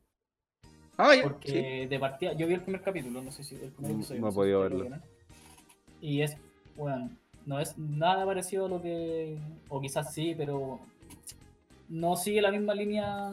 [0.97, 1.27] Ah, ya, sí.
[1.29, 4.21] Porque de partida, yo vi el primer capítulo, no sé si el primer No- episodio,
[4.21, 4.87] no he sé podido verlo.
[6.01, 6.35] Y es,
[6.75, 7.09] bueno,
[7.45, 9.37] no es nada parecido a lo que,
[9.69, 10.79] o quizás sí, pero
[11.89, 13.29] no sigue la misma línea,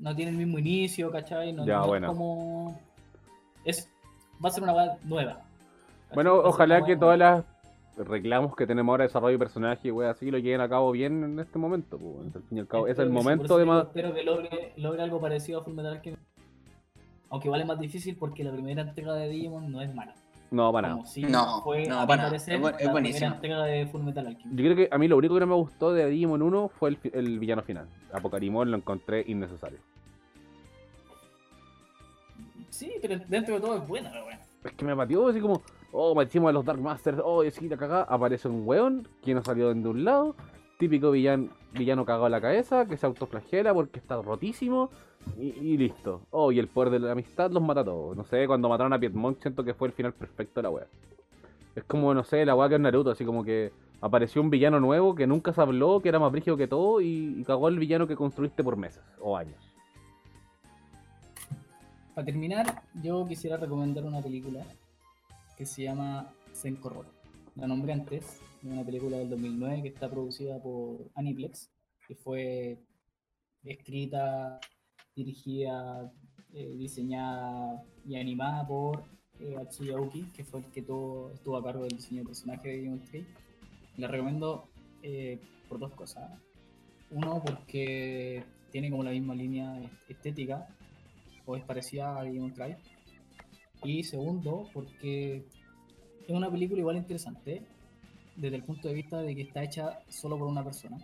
[0.00, 1.52] no tiene el mismo inicio, ¿cachai?
[1.52, 2.06] No, Ya, no bueno.
[2.06, 2.80] es como,
[3.64, 3.88] es,
[4.44, 5.34] va a ser una web nueva.
[5.34, 6.14] ¿cachai?
[6.14, 7.44] Bueno, ojalá que todas las
[7.96, 10.90] reclamos que tenemos ahora de desarrollo de personaje y weas así lo lleven a cabo
[10.92, 11.98] bien en este momento.
[11.98, 12.34] pues.
[12.34, 13.84] Al fin y al cabo, es el que momento de más.
[13.86, 16.22] Espero que logre, logre algo parecido a Fullmetal Alchemist.
[17.28, 20.14] Aunque vale más difícil porque la primera entrega de Digimon no es mala.
[20.50, 21.02] No, para nada.
[21.28, 22.36] No, fue, no, a para nada.
[22.36, 23.36] Es es buenísimo.
[23.40, 24.46] Alchemist.
[24.46, 26.90] Yo creo que a mí lo único que no me gustó de Digimon 1 fue
[26.90, 27.88] el, el villano final.
[28.12, 29.78] Apocarimon lo encontré innecesario.
[32.70, 34.40] Sí, pero dentro de todo es buena la wea.
[34.64, 37.76] Es que me pateó así como, oh, metimos a los Dark Masters, oh, así la
[37.76, 38.02] cagada.
[38.04, 40.34] Aparece un weón que no salió de un lado
[40.78, 44.90] típico villano, villano cagado en la cabeza, que se autoflagela porque está rotísimo
[45.38, 46.26] y, listo.
[46.30, 48.16] Oh, y el poder de la amistad los mata a todos.
[48.16, 50.86] No sé, cuando mataron a Piedmont siento que fue el final perfecto de la wea.
[51.74, 54.80] Es como, no sé, la wea que es Naruto, así como que apareció un villano
[54.80, 58.06] nuevo que nunca se habló, que era más brígido que todo y, cagó al villano
[58.06, 59.58] que construiste por meses o años.
[62.14, 64.64] Para terminar, yo quisiera recomendar una película
[65.56, 67.04] que se llama Senko.
[67.54, 71.70] La nombré antes, es una película del 2009 que está producida por Aniplex,
[72.06, 72.78] que fue
[73.64, 74.58] escrita,
[75.24, 76.12] dirigida,
[76.52, 79.04] eh, diseñada y animada por
[79.40, 82.68] eh, Atsuya Uki, que fue el que todo, estuvo a cargo del diseño de personaje
[82.68, 83.26] de Demon Slayer.
[83.96, 84.68] La recomiendo
[85.02, 86.30] eh, por dos cosas.
[87.10, 90.68] Uno, porque tiene como la misma línea estética,
[91.46, 92.52] o es parecida a Demon.
[93.82, 95.44] Y segundo, porque
[96.26, 97.62] es una película igual interesante,
[98.36, 100.98] desde el punto de vista de que está hecha solo por una persona.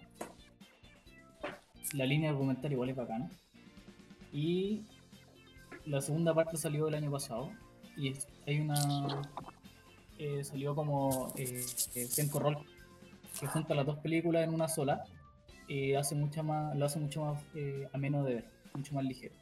[1.94, 3.30] La línea argumental igual es bacana.
[4.36, 4.84] Y
[5.86, 7.50] la segunda parte salió el año pasado.
[7.96, 8.12] Y
[8.46, 9.22] hay una.
[10.18, 11.64] eh, salió como eh,
[11.94, 12.58] eh, Senko Roll,
[13.40, 15.04] que junta las dos películas en una sola.
[15.68, 19.34] Y hace mucha más, lo hace mucho más eh, ameno de ver, mucho más ligero.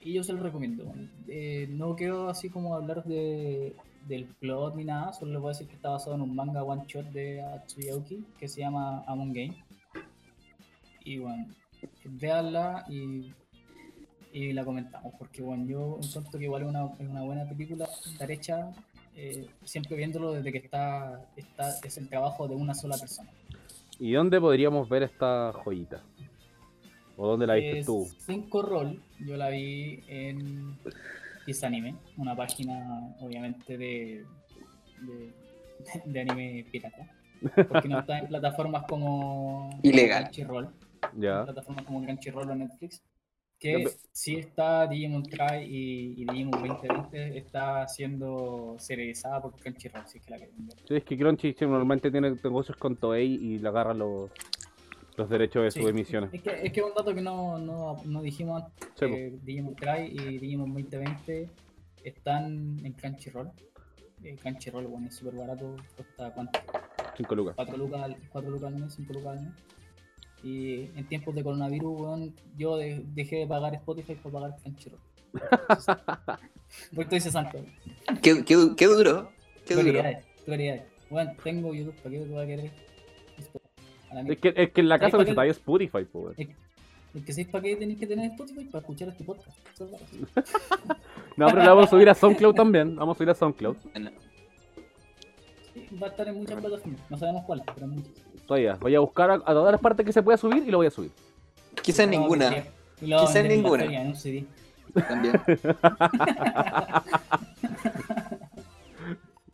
[0.00, 0.90] Y yo se lo recomiendo.
[1.26, 5.52] Eh, no quiero así como hablar de, del plot ni nada, solo les voy a
[5.52, 9.04] decir que está basado en un manga one shot de Atsuya Uki que se llama
[9.06, 9.62] Amon Game.
[11.04, 11.46] Y bueno,
[12.04, 13.32] véanla y,
[14.44, 17.88] y la comentamos, porque bueno, yo encuentro que igual es una, es una buena película
[18.06, 18.70] estar hecha,
[19.16, 23.30] eh, siempre viéndolo desde que está, está, es el trabajo de una sola persona.
[23.98, 26.02] ¿Y dónde podríamos ver esta joyita?
[27.16, 28.06] ¿O dónde la viste Es tú?
[28.26, 30.76] Cinco Roll, yo la vi en
[31.62, 34.24] Anime, una página obviamente de,
[35.00, 35.32] de,
[36.04, 37.10] de anime pirata.
[37.68, 40.24] Porque no está en plataformas como Ilegal.
[40.24, 40.68] Crunchyroll,
[41.16, 41.40] Ya.
[41.40, 43.02] en plataformas como Crunchyroll o Netflix.
[43.58, 50.06] Que pe- sí está Digimon Try y, y Digimon 2020 está siendo serializada por Crunchyroll,
[50.06, 50.76] si es que la quieren ver.
[50.86, 54.30] Sí, es que Crunchy normalmente tiene negocios con Toei y le agarra los,
[55.16, 56.32] los derechos de Sí, sus emisiones.
[56.32, 58.88] Es que, es que un dato que no, no, no dijimos antes.
[58.94, 59.06] Sí,
[59.42, 61.48] Digimon Cry y Digimon 2020
[62.04, 63.50] están en Crunchyroll.
[64.22, 66.60] Eh, Crunchyroll, bueno, es súper barato, cuesta cuánto?
[67.16, 67.54] 5 lucas.
[67.56, 69.52] 4 lucas, al- 4 lucas al mes, 5 lucas al mes.
[70.44, 75.00] Y en tiempos de coronavirus, weón, yo de- dejé de pagar Spotify para pagar Crunchyroll.
[76.94, 77.64] Porque estoy cesante.
[78.22, 79.30] Qué, qué, qué duro.
[79.66, 79.90] Qué duro.
[80.44, 80.84] Prioridades.
[81.10, 82.70] Bueno, tengo YouTube, ¿para qué te voy a querer?
[84.10, 86.34] A Es que, es que en la casa ¿Sabes no para se Spotify, po, weón.
[86.38, 88.64] Es que ¿sabéis para qué tenéis que tener Spotify?
[88.64, 89.58] Para escuchar este podcast.
[89.80, 89.80] Es.
[91.36, 92.96] No, pero la vamos a subir a SoundCloud también.
[92.96, 93.76] Vamos a subir a SoundCloud.
[95.72, 97.00] Sí, Va a estar en muchas plataformas.
[97.10, 98.12] No sabemos cuáles, pero en muchas.
[98.48, 98.76] Todavía.
[98.80, 100.86] Voy a buscar a, a todas las partes que se pueda subir y lo voy
[100.86, 101.10] a subir.
[101.82, 102.48] Quizás a ninguna.
[102.48, 102.62] a
[102.98, 103.84] Quizás ninguna.
[103.84, 104.44] feria, en un CD.
[105.06, 105.40] También.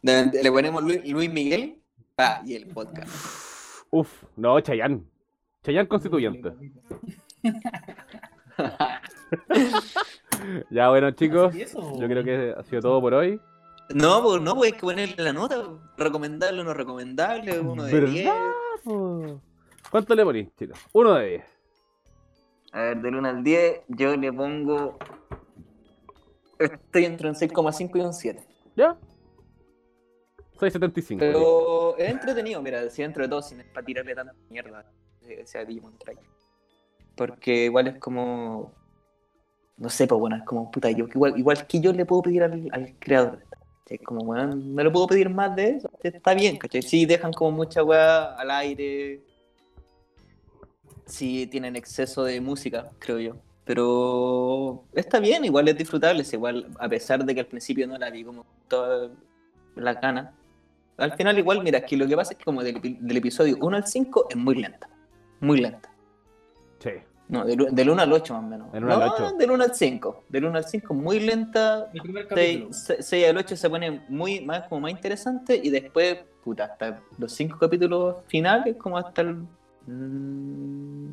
[0.43, 1.81] Le ponemos Luis, Luis Miguel.
[2.17, 3.09] Ah, y el podcast.
[3.91, 5.05] Uf, no, Chayán.
[5.65, 6.53] Chayán constituyente.
[10.71, 11.55] Ya, bueno, chicos.
[11.55, 13.41] Yo creo que ha sido todo por hoy.
[13.91, 15.63] No, pues no, pues hay que ponerle la nota.
[15.97, 18.31] Recomendable o no recomendable, uno de 10.
[18.85, 19.41] Po?
[19.91, 20.79] ¿Cuánto le ponís, chicos?
[20.93, 21.45] Uno de 10.
[22.73, 24.99] A ver, del 1 al 10, yo le pongo.
[26.59, 28.47] Estoy entre un 6,5 y un 7.
[28.77, 28.97] ¿Ya?
[30.59, 31.19] 6.75.
[31.19, 34.85] Pero es entretenido, mira, si dentro de todo, sin para tirarle tanta mierda
[35.23, 36.17] eh, sea Digimon Try.
[37.17, 38.73] Porque igual es como.
[39.77, 42.45] No sé, pues bueno, es como puta, yo igual, igual que yo le puedo pedir
[42.45, 43.43] al, al creador.
[43.87, 45.91] Es como, bueno, no le puedo pedir más de eso.
[46.03, 46.83] Está bien, ¿cachai?
[46.83, 49.21] Sí, dejan como mucha weá al aire.
[51.07, 53.37] Sí, tienen exceso de música, creo yo.
[53.65, 56.23] Pero está bien, igual es disfrutable.
[56.23, 59.11] es Igual, a pesar de que al principio no la vi como toda
[59.77, 60.35] la gana.
[60.97, 63.59] Al final igual, mira, es que lo que pasa es que como del, del episodio
[63.61, 64.89] 1 al 5 es muy lenta.
[65.41, 65.91] Muy lenta.
[66.79, 66.91] Sí.
[67.29, 68.73] No, del, del 1 al 8 más o menos.
[68.73, 69.37] Del 1 al No, 8.
[69.39, 70.25] Del 1 al 5.
[70.29, 71.89] Del 1 al 5 muy lenta.
[71.95, 72.69] El primer capítulo.
[72.73, 77.33] 6 al 8 se pone muy más, como más interesante y después, puta, hasta los
[77.33, 79.37] 5 capítulos finales, como hasta el
[79.87, 81.09] mm,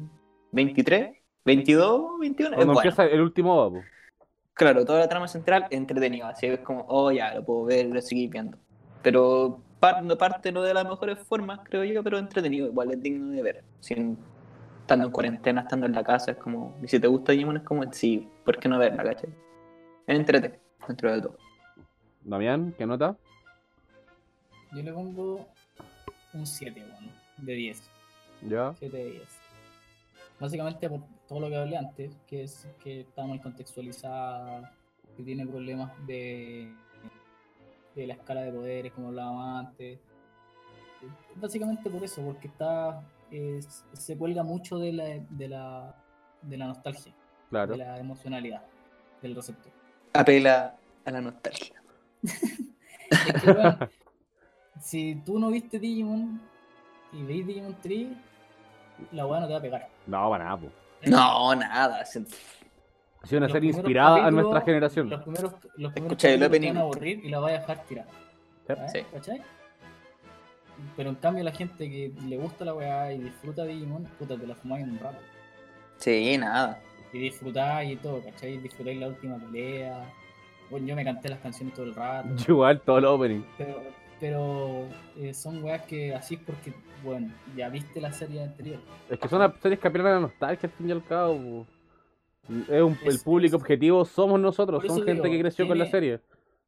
[0.51, 2.49] 23, 22, 21.
[2.49, 2.89] es Cuando bueno.
[2.89, 3.85] empieza el último va, po.
[4.53, 8.01] Claro, toda la trama central entretenida, así es como, oh ya, lo puedo ver, lo
[8.01, 8.57] seguir viendo.
[9.01, 13.01] Pero par- no parte no de las mejores formas, creo yo, pero entretenido, igual es
[13.01, 13.63] digno de ver.
[13.79, 14.17] Sin,
[14.91, 17.63] estando en cuarentena, estando en la casa, es como, y si te gusta Digimon es
[17.63, 19.29] como, sí, ¿por qué no verla, cachai?
[20.05, 21.37] Entrete, dentro de todo.
[22.25, 23.15] Damián, ¿qué nota?
[24.73, 25.47] Yo le pongo
[26.33, 27.81] un 7, bueno, de 10.
[28.49, 28.73] Ya.
[28.79, 29.23] 7 de 10.
[30.41, 34.73] Básicamente por todo lo que hablé antes, que es que está mal contextualizada,
[35.15, 36.69] que tiene problemas de,
[37.95, 39.99] de la escala de poderes, como hablábamos antes.
[41.35, 43.01] Básicamente por eso, porque está
[43.93, 45.95] se cuelga mucho de la, de la,
[46.41, 47.13] de la nostalgia,
[47.49, 47.71] Claro.
[47.73, 48.61] de la emocionalidad
[49.21, 49.71] del receptor.
[50.13, 50.75] Apela
[51.05, 51.81] a la nostalgia.
[53.11, 53.77] Es que, weón,
[54.79, 56.39] si tú no viste Digimon
[57.11, 58.07] y veis Digimon 3,
[59.11, 59.89] la weá no te va a pegar.
[60.07, 60.67] No, para nada, po.
[61.07, 62.05] No, nada.
[62.05, 62.19] se-
[63.21, 65.09] Ha sido una Los serie inspirada a nuestra generación.
[65.09, 68.09] Los primeros, los primeros capítulos te van a aburrir y la vas a dejar tirada.
[68.65, 68.73] Sí.
[68.73, 68.87] ¿eh?
[68.93, 68.99] Sí.
[69.13, 69.41] ¿Cachai?
[70.97, 74.45] Pero en cambio la gente que le gusta la weá y disfruta Digimon, puta, te
[74.47, 75.17] la fumáis en un rato.
[75.97, 76.79] Sí, nada.
[77.13, 78.57] Y disfrutáis y todo, ¿cachai?
[78.57, 80.03] Disfrutáis la última pelea.
[80.69, 82.29] Bueno, yo me canté las canciones todo el rato.
[82.37, 83.41] Yo Igual, todo el opening.
[83.57, 83.81] Pero,
[84.19, 84.85] pero
[85.17, 86.73] eh, son weas que así es porque,
[87.03, 88.79] bueno, ya viste la serie anterior.
[89.09, 91.65] Es que son series que apelan a la nostalgia al fin y al cabo.
[92.69, 95.77] Es un- el público es- objetivo somos nosotros, somos eso gente digo, que creció con
[95.77, 96.19] la serie.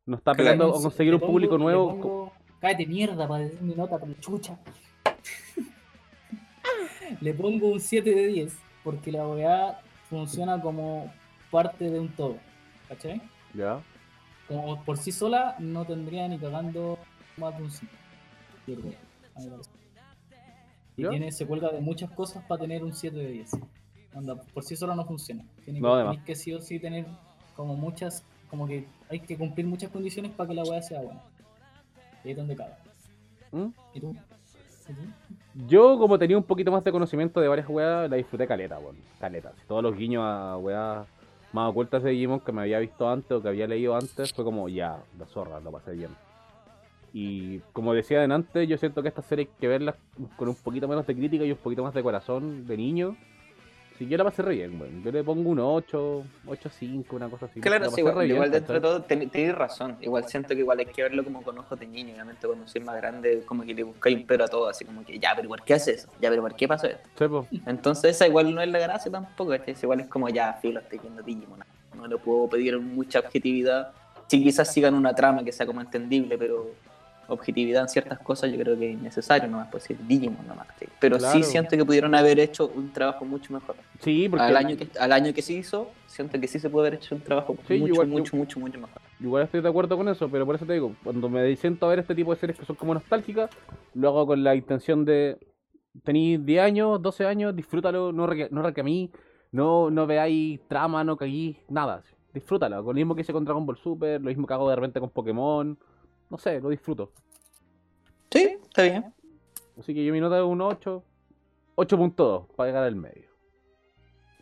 [0.06, 2.34] Nos está peleando a conseguir un público pongo- nuevo.
[2.64, 4.58] Cállate mierda para decir mi nota la chucha.
[7.20, 11.12] Le pongo un 7 de 10 porque la weá funciona como
[11.52, 12.38] parte de un todo.
[12.88, 13.22] ¿Cachai?
[13.54, 13.82] Ya.
[14.48, 16.98] Como por sí sola no tendría ni cagando
[17.36, 17.92] más de un 5.
[18.66, 18.94] Yo creo,
[19.36, 19.74] a mi parecer.
[20.96, 23.52] Y tiene, se cuelga de muchas cosas para tener un 7 de 10.
[24.14, 25.44] Onda, por sí sola no funciona.
[25.66, 27.08] Tiene No, que, que sí o sí tener
[27.58, 31.24] como muchas, como que hay que cumplir muchas condiciones para que la weá sea buena.
[32.24, 32.78] Y es donde caga.
[33.52, 33.68] ¿Mm?
[33.94, 34.16] ¿Y tú?
[35.68, 38.98] Yo, como tenía un poquito más de conocimiento de varias weas, la disfruté caleta, weón.
[39.20, 39.52] Caleta.
[39.68, 41.08] Todos los guiños a weas
[41.54, 44.44] más ocultas de Digimon que me había visto antes o que había leído antes, fue
[44.44, 46.10] como, ya, la zorra, lo pasé bien.
[47.14, 49.96] Y como decía antes, yo siento que esta serie hay que verla
[50.36, 53.16] con un poquito menos de crítica y un poquito más de corazón, de niño.
[53.98, 55.04] Si yo la pasé re bien, weón.
[55.04, 57.60] Yo le pongo un 8, 8, 5, una cosa así.
[57.62, 59.98] Claro, La sí, igual, igual dentro de todo ten- tenéis razón.
[60.02, 62.14] Igual siento que igual hay que verlo como con ojos de niño.
[62.14, 65.06] Obviamente cuando soy más grande, como que le buscáis un pero a todo, así como
[65.06, 66.10] que, ya, pero ¿por qué haces eso?
[66.20, 67.46] Ya, pero ¿por qué pasó esto?
[67.52, 67.62] Sí.
[67.68, 69.54] Entonces esa igual no es la gracia tampoco.
[69.54, 71.60] Igual es como, ya, filo, estoy viendo Digimon.
[71.96, 73.92] No le puedo pedir mucha objetividad.
[74.28, 76.72] Sí, quizás sigan una trama que sea como entendible, pero
[77.28, 80.68] objetividad en ciertas cosas yo creo que es necesario nomás, pues decir Digimon nomás.
[80.68, 80.90] ¿cachai?
[81.00, 81.34] Pero Claro.
[81.38, 83.76] sí siento que pudieron haber hecho un trabajo mucho mejor.
[84.00, 86.88] Sí, porque Al año, que, al año que se hizo, siento que sí se puede
[86.88, 89.02] haber hecho un trabajo Sí, mucho, igual- mucho, mucho, mucho mejor.
[89.20, 91.90] Igual estoy de acuerdo con eso, pero por eso te digo, cuando me siento a
[91.90, 93.50] ver este tipo de series que son como nostálgicas,
[93.94, 95.38] lo hago con la intención de
[96.04, 99.12] tenéis 10 años, 12 años, disfrútalo, no, reca- no recamí,
[99.52, 102.04] no, no veáis trama, no caguís, nada.
[102.34, 104.76] Disfrútalo, con lo mismo que hice con Dragon Ball Super, lo mismo que hago de
[104.76, 105.78] repente con Pokémon,
[106.34, 107.12] no sé, lo disfruto.
[108.32, 109.14] Sí, está bien.
[109.80, 111.04] Así que yo mi nota es un 8,
[111.76, 113.30] 8.2 para llegar al medio.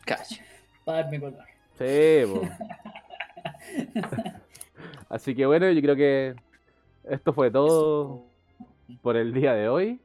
[0.06, 0.42] Cacha.
[0.86, 1.46] Para darme colgar.
[1.78, 2.24] Sí.
[5.10, 6.34] Así que bueno, yo creo que
[7.04, 8.24] esto fue todo
[9.02, 10.00] por el día de hoy.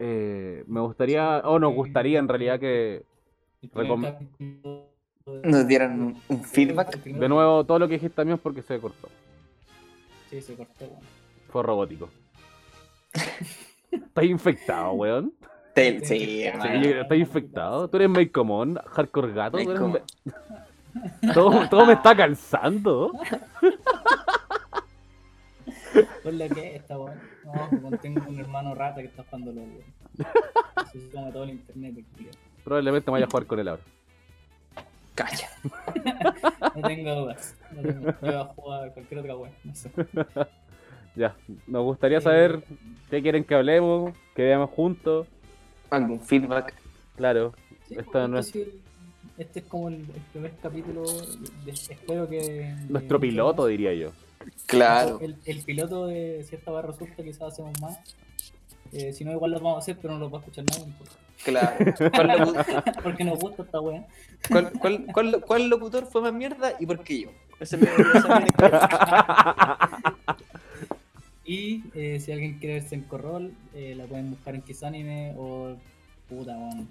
[0.00, 3.04] Eh, me gustaría, o nos gustaría en realidad que
[5.44, 6.98] Nos dieran un, feedback.
[6.98, 9.08] primer- de nuevo todo lo que dijiste también porque se cortó.
[10.32, 11.02] Sí, se cortó, weón.
[11.50, 12.08] Fue robótico.
[13.90, 15.34] Estás infectado, weón.
[15.76, 17.86] Sí, Sí, que estás infectado.
[17.88, 19.58] Tú eres Mike Comón, hardcore gato.
[19.58, 20.02] tú eres
[21.34, 23.12] todo, todo me está calzando.
[26.22, 27.20] Por la que esta, weón.
[27.82, 29.84] No, tengo un hermano rata que está jugando los weón.
[30.92, 32.32] Se come todo el internet, el culiao.
[32.64, 33.82] Probablemente me vaya a jugar con él ahora.
[35.14, 35.48] Cacha.
[36.74, 37.54] No tengo dudas.
[37.74, 38.06] No tengo.
[38.10, 39.50] Yo voy a jugar cualquier otra.
[39.64, 39.90] No sé.
[41.14, 41.36] Ya,
[41.66, 42.64] nos gustaría saber
[43.10, 45.26] qué quieren que hablemos, que veamos juntos.
[45.90, 46.72] Algún feedback.
[47.16, 47.52] Claro,
[47.86, 48.80] Sí, Esto pues, no este, sí,
[49.36, 51.02] este es como el, el primer capítulo.
[51.66, 52.74] de- espero que.
[52.88, 54.12] nuestro piloto, diría yo.
[54.64, 55.18] Claro.
[55.20, 57.98] El, el piloto de cierta barra resulta quizás hacemos más.
[58.92, 60.84] Eh, si no, igual lo vamos a hacer, pero no lo va a escuchar nadie.
[60.84, 61.12] importa.
[61.44, 61.76] Claro.
[62.14, 64.06] ¿Cuál, locu- Porque nos gusta esta wea.
[64.48, 67.30] cuál, cuál, cuál- cuál locutor fue más mierda y por qué yo?
[67.60, 68.46] Ese historia.
[71.44, 75.74] Y eh, si alguien quiere verse en Corrol, eh, la pueden buscar en Kisanime o.
[76.28, 76.88] Puta, weón.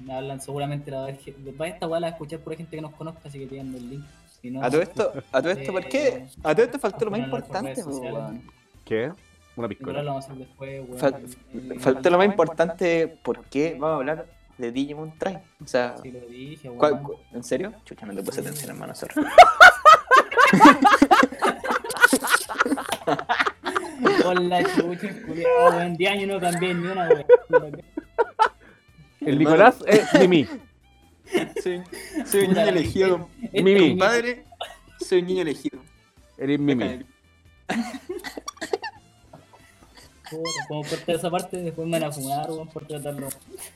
[0.00, 1.32] Me hablan seguramente la vez que.
[1.58, 4.04] Va esta weá la escuchar por gente que nos conozca, así que tienen el link.
[4.40, 6.26] Si no, A todo esto, a todo esto, ¿por qué?
[6.42, 8.12] A todo esto faltó lo más importante, sociales.
[8.12, 8.42] weón.
[8.84, 9.12] ¿Qué?
[9.56, 10.02] Una piscola.
[10.02, 11.00] lo vamos a hacer después, weón.
[11.00, 14.26] Fal- Eh, Faltó lo más importante, ¿por qué vamos a hablar
[14.58, 15.38] de Digimon Try?
[15.62, 16.78] O sea, Si lo dije, weón.
[16.78, 17.72] ¿cuál- cu- ¿en serio?
[17.84, 19.14] Chucha, no te puse atención, hermano, sorry.
[24.22, 25.96] Con la chucha, culiao, weón.
[25.96, 27.08] 10 años no cambié ni una,
[27.50, 27.82] weón.
[29.20, 30.46] El Nicolás es Mimi.
[31.62, 31.82] Soy,
[32.26, 33.52] soy un niño elegido, Mimi.
[33.52, 34.44] es mi- compadre.
[35.00, 35.78] Soy un niño elegido.
[36.38, 37.04] Eres Mimi.
[40.68, 43.28] Como cortar esa parte, después me van a fumar, weón, por tratarlo.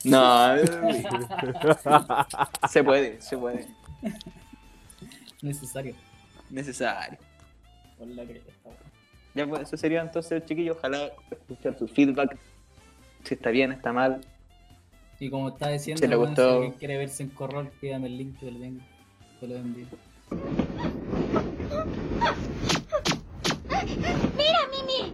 [0.03, 0.57] No,
[2.69, 3.67] se puede, se puede.
[5.41, 5.95] Necesario.
[6.49, 7.17] Necesario.
[7.97, 8.77] Por la cresta, weón.
[9.35, 10.77] Ya, pues eso sería entonces, chiquillos.
[10.77, 12.35] Ojalá escuchar su feedback.
[13.23, 14.21] Si está bien, está mal.
[15.19, 16.49] Y como está diciendo, Si le gustó.
[16.49, 18.81] si alguien quiere verse en corral, pídame el link que lo tengo.
[19.39, 19.85] Te lo envío.
[24.37, 25.13] ¡Mira, Mimi!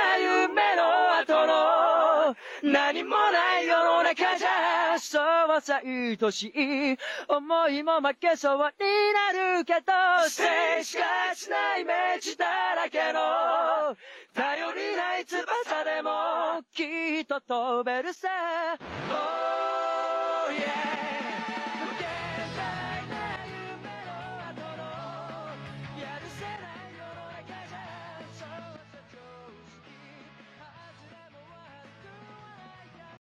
[5.51, 6.97] はさ愛しい
[7.27, 8.61] 思いも負けそうに
[9.13, 9.91] なるけど
[10.29, 10.43] 静
[10.79, 12.45] 止化しないイメージだ
[12.75, 13.19] らけの
[14.33, 16.83] 頼りない翼でもき
[17.21, 18.13] っと飛べる。
[18.13, 18.29] さ
[19.09, 21.10] Oh yeah